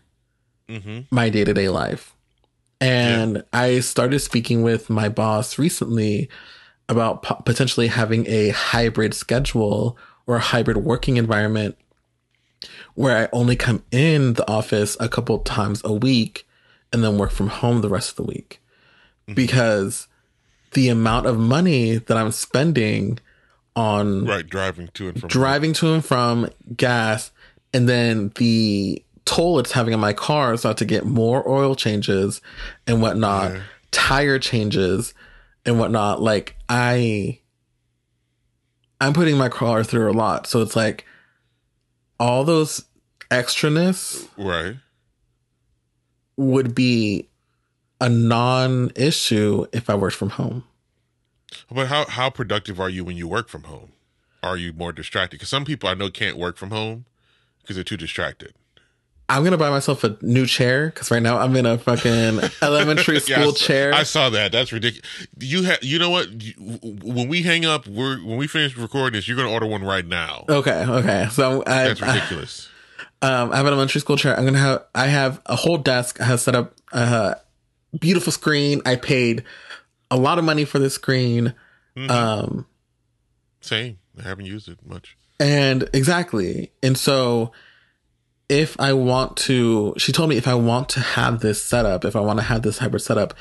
[0.70, 2.16] hmm my day to day life?
[2.80, 6.30] And I started speaking with my boss recently
[6.92, 11.76] about po- potentially having a hybrid schedule or a hybrid working environment
[12.94, 16.46] where I only come in the office a couple times a week
[16.94, 18.62] and then work from home the rest of the week.
[19.24, 19.34] Mm-hmm.
[19.36, 20.08] Because
[20.74, 23.20] the amount of money that I'm spending
[23.76, 24.48] on Right.
[24.48, 25.30] Driving to and from.
[25.30, 27.32] driving to and from gas
[27.74, 31.48] and then the toll it's having on my car so I have to get more
[31.50, 32.42] oil changes
[32.86, 33.62] and whatnot, Yeah.
[33.92, 35.14] tire changes
[35.66, 36.22] and whatnot.
[36.22, 37.40] Like I
[39.00, 40.48] I'm putting my car through a lot.
[40.48, 41.06] So it's like
[42.20, 42.86] all those
[43.30, 44.76] extraness Right.
[46.38, 47.30] would be
[48.00, 50.64] a non issue if I worked from home.
[51.70, 53.92] But how how productive are you when you work from home?
[54.44, 55.38] Are you more distracted?
[55.38, 57.06] Because some people I know can't work from home
[57.62, 58.54] because they're too distracted.
[59.36, 63.20] I'm gonna buy myself a new chair because right now I'm in a fucking elementary
[63.28, 63.94] Yeah, I school saw- chair.
[63.94, 64.52] I saw that.
[64.52, 65.06] That's ridiculous.
[65.40, 65.84] You have.
[65.84, 66.30] You know what?
[66.42, 66.54] You-
[67.02, 69.84] when we hang up, we're when we finish recording this, you're going to order one
[69.84, 70.46] right now.
[70.50, 71.28] Okay, okay.
[71.32, 72.70] So I, That's ridiculous.
[73.22, 74.38] um, I have an elementary school chair.
[74.38, 74.84] I'm gonna have.
[74.94, 76.20] I have a whole desk.
[76.22, 77.38] I have set up a
[78.00, 78.82] beautiful screen.
[78.86, 79.44] I paid
[80.10, 81.54] a lot of money for this screen.
[81.96, 82.10] Mhm.
[82.10, 82.66] Um,
[83.62, 83.98] Same.
[84.20, 85.16] I haven't used it much.
[85.40, 86.72] and exactly.
[86.84, 87.52] And so,
[88.52, 92.18] if I want to, she told me if I want to have this setup, if
[92.18, 93.34] I want to have this hybrid setup,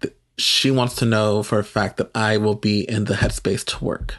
[0.00, 3.64] th- she wants to know for a fact that I will be in the headspace
[3.66, 4.16] to work.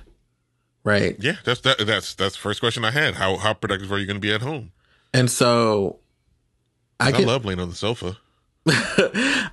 [0.86, 1.18] Right.
[1.20, 1.86] Yeah, that's that.
[1.86, 3.16] That's that's the first question I had.
[3.16, 4.72] How how productive are you going to be at home?
[5.14, 6.00] And so,
[6.98, 8.18] I I, get love laying on the sofa.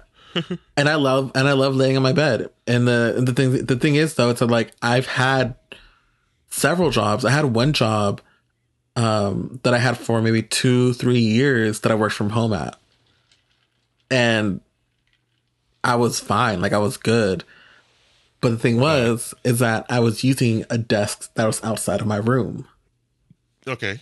[0.76, 2.50] and I love and I love laying on my bed.
[2.68, 5.56] And the the thing the thing is though, it's like I've had
[6.50, 7.24] several jobs.
[7.24, 8.20] I had one job
[8.96, 12.76] um that I had for maybe two, three years that I worked from home at.
[14.10, 14.60] And
[15.82, 17.44] I was fine, like I was good.
[18.40, 22.06] But the thing was is that I was using a desk that was outside of
[22.06, 22.68] my room.
[23.66, 23.98] Okay.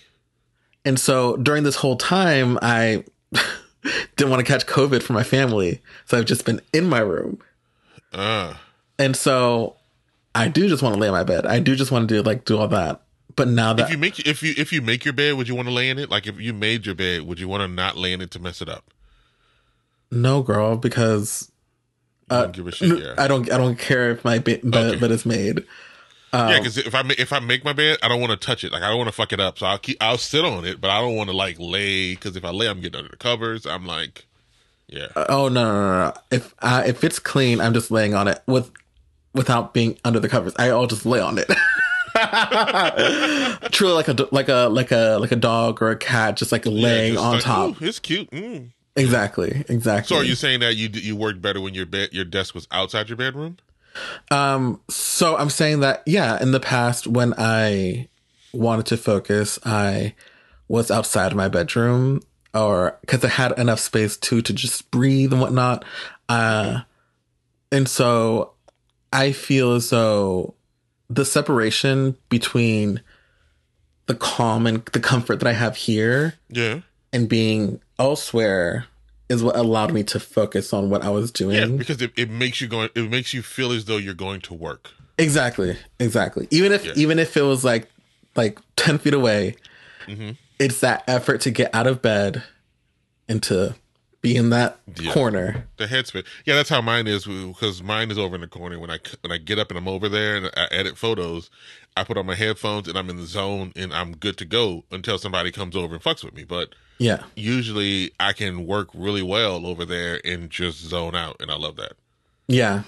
[0.84, 3.04] And so during this whole time I
[4.16, 5.80] didn't want to catch COVID for my family.
[6.06, 7.40] So I've just been in my room.
[8.12, 8.54] Uh
[8.98, 9.76] And so
[10.34, 11.46] I do just want to lay in my bed.
[11.46, 13.01] I do just want to do like do all that.
[13.36, 15.54] But now that if you make if you if you make your bed, would you
[15.54, 16.10] want to lay in it?
[16.10, 18.38] Like if you made your bed, would you want to not lay in it to
[18.38, 18.84] mess it up?
[20.10, 21.50] no girl, because
[22.28, 22.98] uh, don't give a shit.
[23.02, 23.14] Yeah.
[23.16, 24.98] I don't I don't care if my be- bed, Okay.
[25.00, 25.64] bed is made.
[26.34, 28.62] Um, Yeah, because if I if I make my bed, I don't want to touch
[28.64, 28.72] it.
[28.72, 29.58] Like I don't want to fuck it up.
[29.58, 32.14] So I'll keep I'll sit on it, but I don't want to like lay.
[32.14, 33.64] Because if I lay, I'm getting under the covers.
[33.66, 34.26] I'm like,
[34.86, 36.14] yeah, oh no, no no no!
[36.30, 38.70] If uh, if it's clean, I'm just laying on it with
[39.34, 40.52] without being under the covers.
[40.58, 41.50] I'll just lay on it.
[43.70, 46.66] Truly, like a like a like a like a dog or a cat, just like
[46.66, 47.82] laying just on like, top.
[47.82, 48.30] It's cute.
[48.30, 48.70] Mm.
[48.96, 49.64] Exactly.
[49.68, 50.14] Exactly.
[50.14, 52.68] So are you saying that you you worked better when your bed your desk was
[52.70, 53.56] outside your bedroom?
[54.30, 58.08] Um, so I'm saying that, yeah, in the past, when I
[58.52, 60.14] wanted to focus, I
[60.68, 62.22] was outside of my bedroom
[62.54, 65.84] or because I had enough space too to just breathe and whatnot.
[66.28, 66.80] Uh,
[67.70, 68.52] and so
[69.12, 70.54] I feel as though
[71.14, 73.00] the separation between
[74.06, 76.80] the calm and the comfort that I have here Yeah.
[77.12, 78.86] and being elsewhere
[79.28, 81.56] is what allowed me to focus on what I was doing.
[81.56, 84.40] Yeah, because it, it makes you going it makes you feel as though you're going
[84.42, 84.90] to work.
[85.18, 86.48] Exactly, exactly.
[86.50, 86.92] Even if Yeah.
[86.96, 87.88] even if it was like
[88.36, 89.56] like ten feet away,
[90.06, 90.30] Mm-hmm.
[90.58, 92.42] it's that effort to get out of bed
[93.28, 93.74] and to
[94.22, 95.12] be in that Yeah.
[95.12, 95.66] corner.
[95.76, 96.24] The headspin.
[96.46, 98.78] Yeah, that's how mine is because mine is over in the corner.
[98.78, 101.50] When I when I get up and I'm over there and I edit photos,
[101.96, 104.84] I put on my headphones and I'm in the zone and I'm good to go
[104.90, 106.44] until somebody comes over and fucks with me.
[106.44, 111.50] But Yeah, usually I can work really well over there and just zone out, and
[111.50, 111.92] I love that.
[112.46, 112.84] yeah,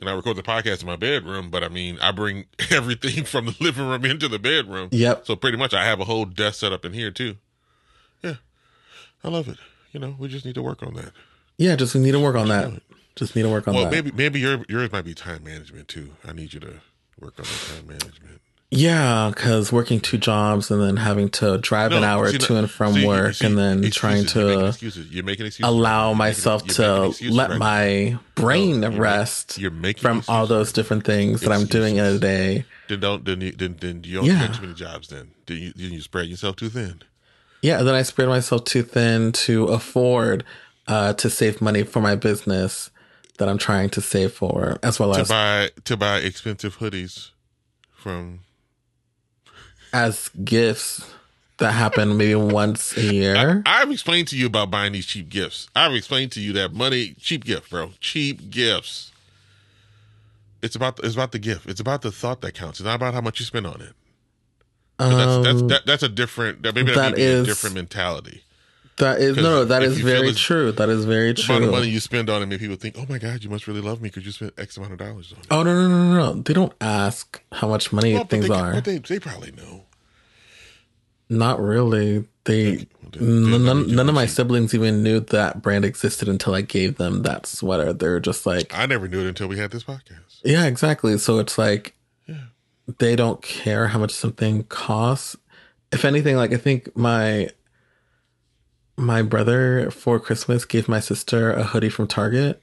[0.00, 3.46] And I record the podcast in my bedroom, but I mean, I bring everything from
[3.46, 4.88] the living room into the bedroom.
[4.90, 7.36] yep, So pretty much, I have a whole desk set up in here too.
[8.22, 8.36] Yeah,
[9.22, 9.58] I love it.
[9.92, 11.12] You know, we just need to work on that.
[11.58, 11.76] yeah.
[11.76, 12.80] Just we need to work on that.
[13.14, 13.90] Just need to work on Well, that.
[13.92, 16.12] Well, maybe maybe your yours might be time management too.
[16.26, 16.80] I need you to
[17.20, 18.40] work on the time management.
[18.74, 22.94] Yeah, because working two jobs and then having to drive an hour to and from
[22.94, 23.94] see, work, see, and then excuses.
[23.94, 24.16] trying
[24.46, 25.10] You're to excuses.
[25.10, 25.68] You're making excuses.
[25.70, 30.00] allow You're myself you're to excuses let right my brain No, you're rest You're making
[30.00, 32.64] from all those different things that I'm doing in a day.
[32.88, 34.46] Then don't then you, then then you don't Yeah.
[34.46, 35.08] too many jobs.
[35.08, 37.02] Then then you then you spread yourself too thin.
[37.62, 40.44] Yeah, and then I spread myself too thin to afford
[40.88, 42.90] uh, to save money for my business
[43.38, 47.30] that I'm trying to save for, as well to as buy to buy expensive hoodies
[47.92, 48.40] from
[49.92, 51.08] as gifts
[51.58, 53.62] that happen maybe once a year.
[53.64, 55.68] I've explained to you about buying these cheap gifts.
[55.76, 57.92] I've explained to you that money cheap gift, bro.
[58.00, 59.12] Cheap gifts.
[60.62, 61.68] It's about it's about the gift.
[61.68, 62.80] It's about the thought that counts.
[62.80, 63.94] It's not about how much you spend on it.
[65.10, 68.42] 'Cause that's that's Um, that, that's a different that maybe that, may a different mentality.
[68.98, 70.70] that is no, that is very true.
[70.72, 71.46] That is very true.
[71.46, 73.50] The amount of money you spend on it, maybe people think, "Oh my God, you
[73.50, 75.74] must really love me because you spent X amount of dollars on it." Oh no,
[75.74, 76.42] no, no, no, no!
[76.42, 78.72] They don't ask how much money Well, things they, are.
[78.74, 79.84] But they they probably know.
[81.28, 82.24] Not really.
[82.44, 82.86] They
[83.18, 87.46] none, none of my siblings even knew that brand existed until I gave them that
[87.46, 87.92] sweater.
[87.92, 90.40] They're just like, I never knew it until we had this podcast.
[90.44, 91.16] yeah, exactly.
[91.18, 91.94] So it's like.
[92.98, 95.36] They don't care how much something costs.
[95.90, 97.50] If anything, like I think my
[98.96, 102.62] my brother for Christmas gave my sister a hoodie from Target.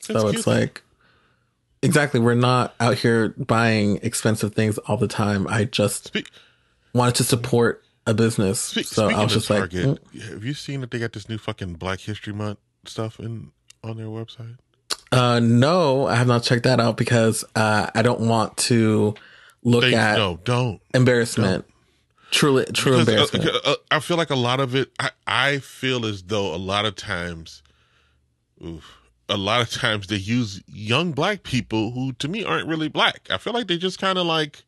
[0.00, 0.82] So That's it's cute, like
[1.82, 5.46] exactly we're not out here buying expensive things all the time.
[5.48, 6.30] I just Speak,
[6.94, 8.60] wanted to support a business.
[8.60, 10.32] speak, so I was just like, Target, mm.
[10.32, 13.52] have you seen that they got this new fucking Black History Month stuff in
[13.84, 14.56] on their website?
[15.10, 19.14] Uh, no, I have not checked that out because uh, I don't want to
[19.62, 20.80] look at no, don't.
[20.94, 21.64] embarrassment.
[22.30, 23.46] Truly, true Because, uh, embarrassment.
[23.66, 24.90] uh, uh, I feel like a lot of it.
[25.00, 27.62] I, I feel as though a lot of times,
[28.62, 28.98] oof,
[29.30, 33.26] a lot of times they use young black people who, to me, aren't really black.
[33.30, 34.62] I feel like they just kind of like,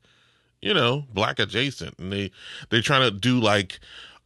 [0.63, 2.31] you know, black adjacent, and they
[2.71, 3.79] they trying to do like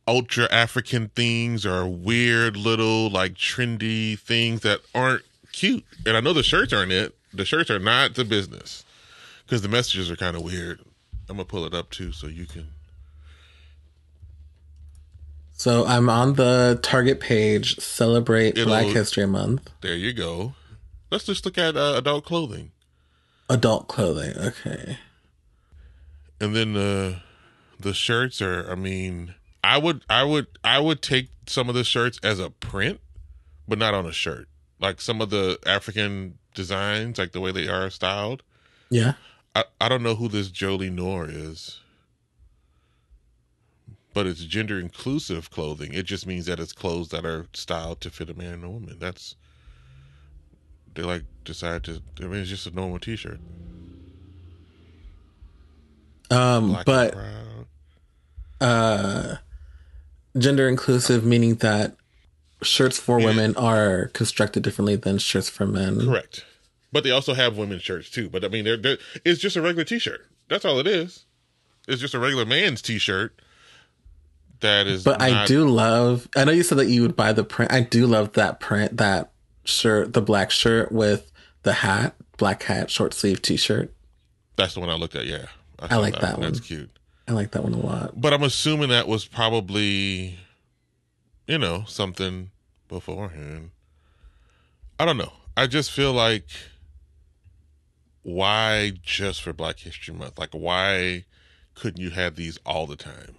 [0.07, 5.23] ultra African things or weird little like trendy things that aren't
[5.55, 5.85] cute.
[6.07, 7.15] And I know the shirts aren't it.
[7.33, 8.85] The shirts are not the business
[9.47, 10.81] because the messages are kind of weird.
[11.29, 12.69] I'm gonna pull it up too, so you can.
[15.57, 17.77] so I'm on the Target page.
[17.79, 19.71] Celebrate It'll- Black History Month.
[19.81, 20.55] There you go.
[21.11, 22.73] Let's just look at uh, adult clothing,
[23.49, 24.35] Adult clothing.
[24.37, 24.99] Okay.
[26.41, 27.21] and then the
[27.79, 28.71] the shirts are.
[28.71, 32.51] I mean, I would, I would, I would take some of the shirts as a
[32.51, 33.01] print,
[33.69, 34.49] but not on a shirt.
[34.81, 38.43] Like some of the African designs, like the way they are styled.
[38.91, 39.15] Yeah.
[39.55, 41.81] I, I don't know who this Jolie Noor is,
[44.13, 45.93] but it's gender inclusive clothing.
[45.93, 48.71] It just means that it's clothes that are styled to fit a man and a
[48.71, 48.97] woman.
[48.99, 49.37] That's
[50.95, 52.03] they like decide to.
[52.21, 53.41] I mean, it's just a normal T-shirt.
[56.31, 57.17] Um, Black but
[58.61, 59.37] uh,
[60.39, 61.97] gender inclusive meaning that
[62.65, 63.27] shirts for Yeah.
[63.27, 66.01] women are constructed differently than shirts for men.
[66.05, 66.45] correct.
[66.93, 68.29] But they also have women's shirts too.
[68.31, 70.27] But I mean, they're, they're it's just a regular T-shirt.
[70.49, 71.25] That's all it is.
[71.89, 73.41] It's just a regular man's T-shirt.
[74.61, 75.05] That is.
[75.05, 76.29] But I do love.
[76.37, 77.73] I know you said that you would buy the print.
[77.73, 79.33] I do love that print, that
[79.65, 81.31] shirt, the black shirt with
[81.65, 83.93] the hat, black hat, short sleeve T-shirt.
[84.57, 85.27] That's the one I looked at.
[85.27, 85.47] Yeah,
[85.81, 86.43] I like that That's one.
[86.53, 86.91] That's cute.
[87.27, 88.21] I like that one a lot.
[88.21, 90.39] But I'm assuming that was probably,
[91.49, 92.51] you know, something
[92.95, 93.71] beforehand.
[95.01, 95.33] I don't know.
[95.57, 96.47] I just feel like
[98.23, 100.39] why just for Black History Month?
[100.39, 101.25] Like why
[101.75, 103.35] couldn't you have these all the time?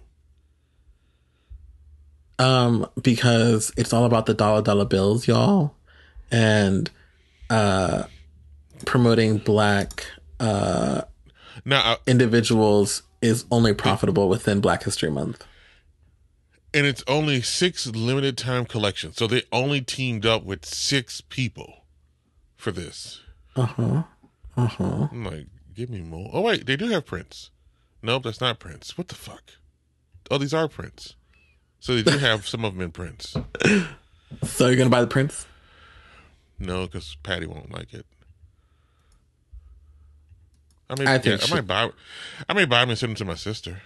[2.38, 5.74] Um, because it's all about the dollar dollar bills, y'all,
[6.30, 6.90] and
[7.48, 8.04] uh,
[8.84, 10.06] promoting black
[10.38, 11.00] uh
[11.64, 15.46] Now, I, individuals is only profitable within Black History Month.
[16.76, 21.86] And it's only six limited time collections, so they only teamed up with six people
[22.54, 23.22] for this.
[23.56, 24.02] Uh huh.
[24.58, 25.08] Uh huh.
[25.10, 26.30] I'm like, give me more.
[26.34, 27.50] Oh wait, they do have prints.
[28.02, 28.98] Nope, that's not prints.
[28.98, 29.42] What the fuck?
[30.30, 31.16] Oh, these are prints.
[31.80, 33.34] So they do have some of them in prints.
[34.42, 35.46] So you're gonna buy the prints?
[36.58, 38.04] No, because Patty won't like it.
[40.90, 41.90] I mean, I yeah, I might buy.
[42.50, 43.80] I may buy them and send them to my sister.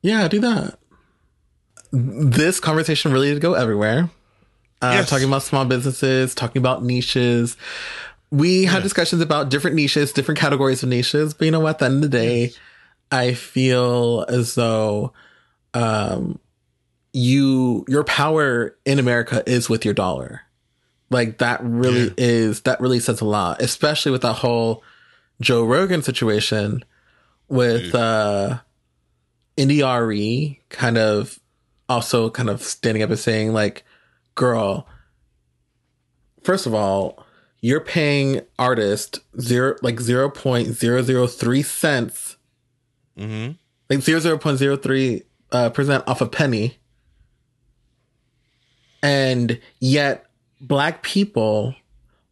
[0.00, 0.78] Yeah, do that.
[1.92, 4.10] This conversation really did go everywhere.
[4.82, 5.08] Uh, Yes.
[5.10, 7.56] Talking about small businesses, talking about niches.
[8.30, 11.32] We had discussions about different niches, different categories of niches.
[11.32, 11.70] But you know what?
[11.70, 12.52] At the end of the day,
[13.10, 15.12] I feel as though
[15.74, 16.38] um,
[17.12, 20.42] you your power in America is with your dollar.
[21.08, 22.14] Like that really Yeah.
[22.18, 24.82] is that really says a lot, especially with that whole
[25.40, 26.84] Joe Rogan situation
[27.48, 28.58] with uh
[29.56, 31.38] India Arie kind of
[31.88, 33.84] also kind of standing up and saying like,
[34.34, 34.86] girl,
[36.42, 37.24] first of all,
[37.60, 42.36] you're paying artist zero like zero point zero zero three cents,
[43.18, 43.52] Mm-hmm.
[43.88, 45.22] like zero zero point zero three
[45.52, 46.76] uh, percent off a penny,
[49.02, 50.26] and yet
[50.60, 51.74] black people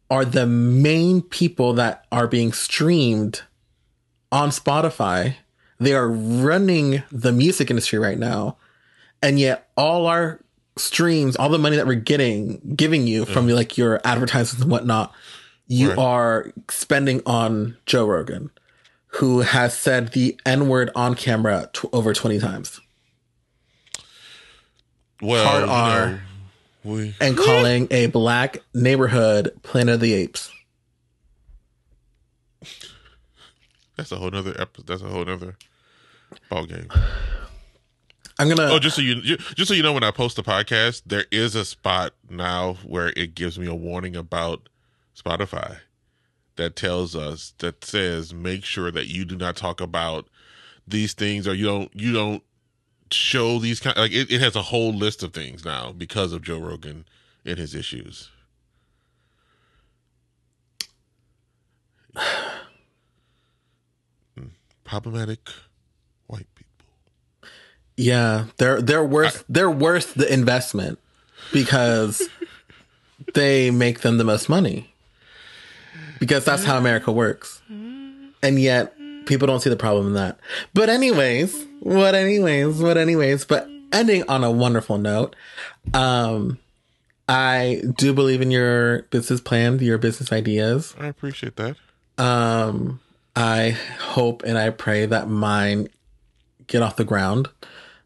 [0.09, 3.41] are the main people that are being streamed
[4.31, 5.35] on Spotify.
[5.79, 8.57] They are running the music industry right now.
[9.25, 10.39] And yet all our
[10.77, 13.55] streams, all the money that we're getting, giving you from mm.
[13.55, 15.11] like your advertisements and whatnot,
[15.67, 15.97] you Right.
[15.97, 18.51] are spending on Joe Rogan,
[19.07, 22.79] who has said the N word on camera t- over 20 times
[25.21, 26.09] Well, Hard R.
[26.11, 26.19] know,
[26.83, 30.51] we and calling a black neighborhood Planet of the Apes.
[33.95, 34.85] that's a whole nother episode.
[34.85, 35.55] That's a whole nother
[36.49, 36.89] ball game.
[38.37, 38.69] I'm to.
[38.69, 41.55] Oh, just so you just so you know, when I post the podcast, there is
[41.55, 44.67] a spot now where it gives me a warning about
[45.17, 45.77] Spotify
[46.57, 50.27] that tells us that says make sure that you do not talk about
[50.87, 52.43] these things or you don't you don't
[53.11, 56.41] show these kind like it, it has a whole list of things now because of
[56.41, 57.05] Joe Rogan
[57.45, 58.31] and his issues.
[64.37, 64.47] Hmm.
[64.83, 65.49] Problematic.
[67.97, 70.99] Yeah, they're they're worth they're worth the investment
[71.53, 72.21] because
[73.33, 74.93] they make them the most money.
[76.19, 77.61] Because that's how America works.
[77.69, 78.93] And yet
[79.25, 80.39] people don't see the problem in that.
[80.73, 85.35] But anyways, what anyways, what anyways, but ending on a wonderful note,
[85.93, 86.57] um
[87.27, 90.95] I do believe in your business plan, your business ideas.
[90.99, 91.75] I appreciate that.
[92.17, 92.99] Um,
[93.35, 95.87] I hope and I pray that mine
[96.67, 97.49] get off the ground.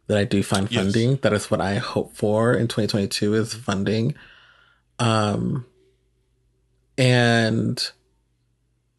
[0.10, 0.84] That I do find Yes.
[0.84, 1.16] funding.
[1.22, 4.16] That is what I hope for in 2022 is funding.
[4.98, 5.66] Um,
[6.98, 7.92] and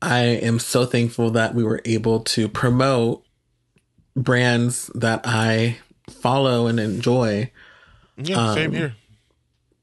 [0.00, 3.24] I am so thankful that we were able to promote
[4.16, 7.50] brands that I follow and enjoy
[8.16, 8.94] Yeah, same Um, here.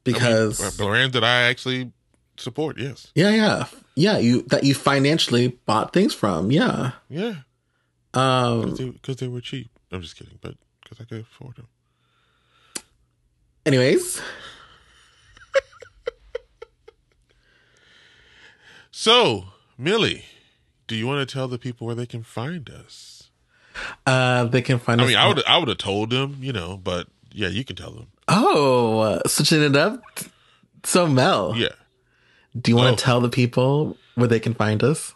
[0.03, 1.91] because I mean, brands that I actually
[2.37, 2.77] support.
[2.79, 3.07] Yes.
[3.15, 3.65] yeah, yeah,
[3.95, 6.51] yeah, you that you financially bought things from.
[6.51, 6.91] Yeah.
[7.09, 7.35] Yeah.
[8.13, 9.69] Um, Because they, were cheap.
[9.91, 10.55] I'm just kidding, but
[10.89, 11.67] because I could afford them.
[13.65, 14.21] anyways,
[18.91, 19.45] So,
[19.77, 20.25] Millie,
[20.87, 23.29] do you want to tell the people where they can find us?
[24.07, 25.07] uh, they can find I us.
[25.09, 27.91] mean, I would I would have told them, you know, but yeah, you can tell
[27.91, 28.07] them.
[28.27, 30.01] Oh, uh, switching it up.
[30.83, 31.69] So Mel, Yeah.
[32.59, 32.95] do you want Oh.
[32.95, 35.13] to tell the people where they can find us?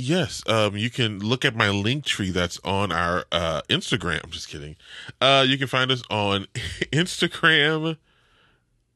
[0.00, 4.30] Yes, um, you can look at my Linktree that's on our uh, Instagram.
[4.30, 4.76] Just kidding.
[5.20, 6.46] Uh, you can find us on
[6.90, 7.98] Instagram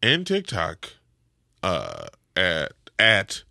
[0.03, 0.93] and TikTok
[1.63, 3.43] uh, at at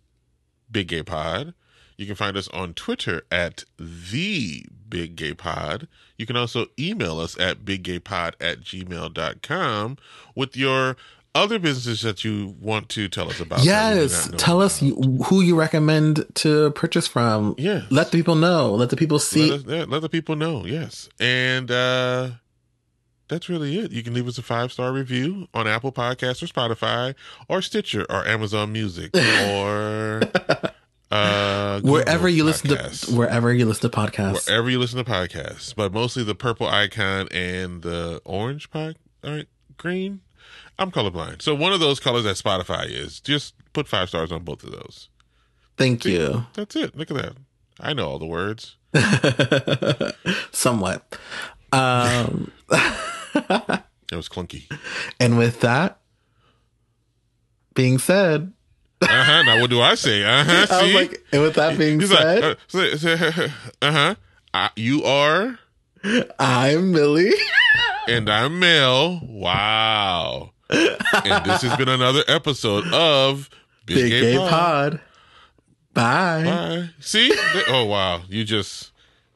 [0.70, 1.54] Big Gay Pod.
[1.96, 5.86] You can find us on Twitter at the Big Gay Pod.
[6.18, 9.98] You can also email us at biggaypod at gmail.com
[10.34, 10.96] with your
[11.34, 13.58] other businesses that you want to tell us about.
[13.58, 14.86] that we do yes, tell us about.
[15.04, 17.54] you, who you recommend to purchase from.
[17.58, 17.84] Yes.
[17.90, 18.74] let the people know.
[18.74, 19.50] Let the people see.
[19.50, 22.30] let, us, yeah, let the people know yes and uh
[23.26, 23.90] that's really it.
[23.90, 27.14] You can leave us a five star review on Apple Podcasts or Spotify
[27.48, 29.10] or Stitcher or Amazon Music
[29.48, 30.20] or
[31.10, 33.06] uh, wherever you listen Podcasts.
[33.08, 34.46] to wherever you listen to podcasts.
[34.46, 39.30] wherever you listen to podcasts, but mostly the purple icon and the orange pod, all
[39.32, 40.20] right, green.
[40.78, 43.20] I'm colorblind, so one of those colors that Spotify is.
[43.20, 45.08] Just put five stars on both of those.
[45.76, 46.46] Thank you.
[46.54, 46.96] That's it.
[46.96, 47.32] Look at that.
[47.80, 48.76] I know all the words.
[50.52, 51.16] Somewhat.
[51.72, 52.50] Um,
[54.12, 54.70] It was clunky.
[55.18, 55.98] and with that
[57.74, 58.52] being said,
[59.00, 59.42] Uh huh.
[59.42, 60.22] Now what do I say?
[60.24, 60.66] Uh huh.
[60.70, 63.02] I was like, and with that being he's said, like,
[63.82, 64.14] uh huh.
[64.52, 65.58] Uh, you are,
[66.38, 67.32] I'm Millie.
[68.06, 69.20] and I'm Mel.
[69.24, 70.52] Wow.
[71.24, 73.48] And this has been another episode of
[73.86, 74.50] Big, Big Gay, Gay Pod.
[74.50, 75.00] Pod.
[75.94, 76.42] Bye.
[76.44, 76.90] Bye.
[77.00, 77.32] See?
[77.68, 78.22] oh wow.
[78.28, 78.90] You just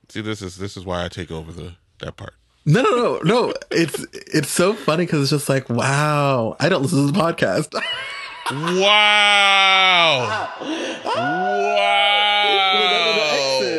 [0.09, 2.35] see this is this is why I take over the that part.
[2.67, 3.55] No, no, no, no.
[3.71, 6.57] It's it's so funny because it's just like, wow.
[6.61, 7.73] I don't listen to the podcast.
[8.51, 10.49] Wow.
[11.19, 11.85] Wow.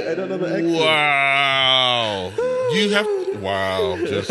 [0.09, 0.79] I don't know the exit.
[0.79, 2.31] Wow.
[2.73, 3.05] You have
[3.41, 3.97] wow.
[4.05, 4.29] Just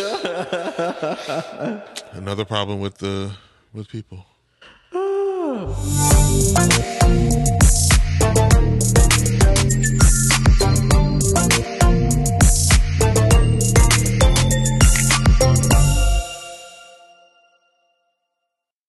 [2.13, 3.33] another problem with the
[3.73, 4.25] with people.
[4.93, 5.75] Oh.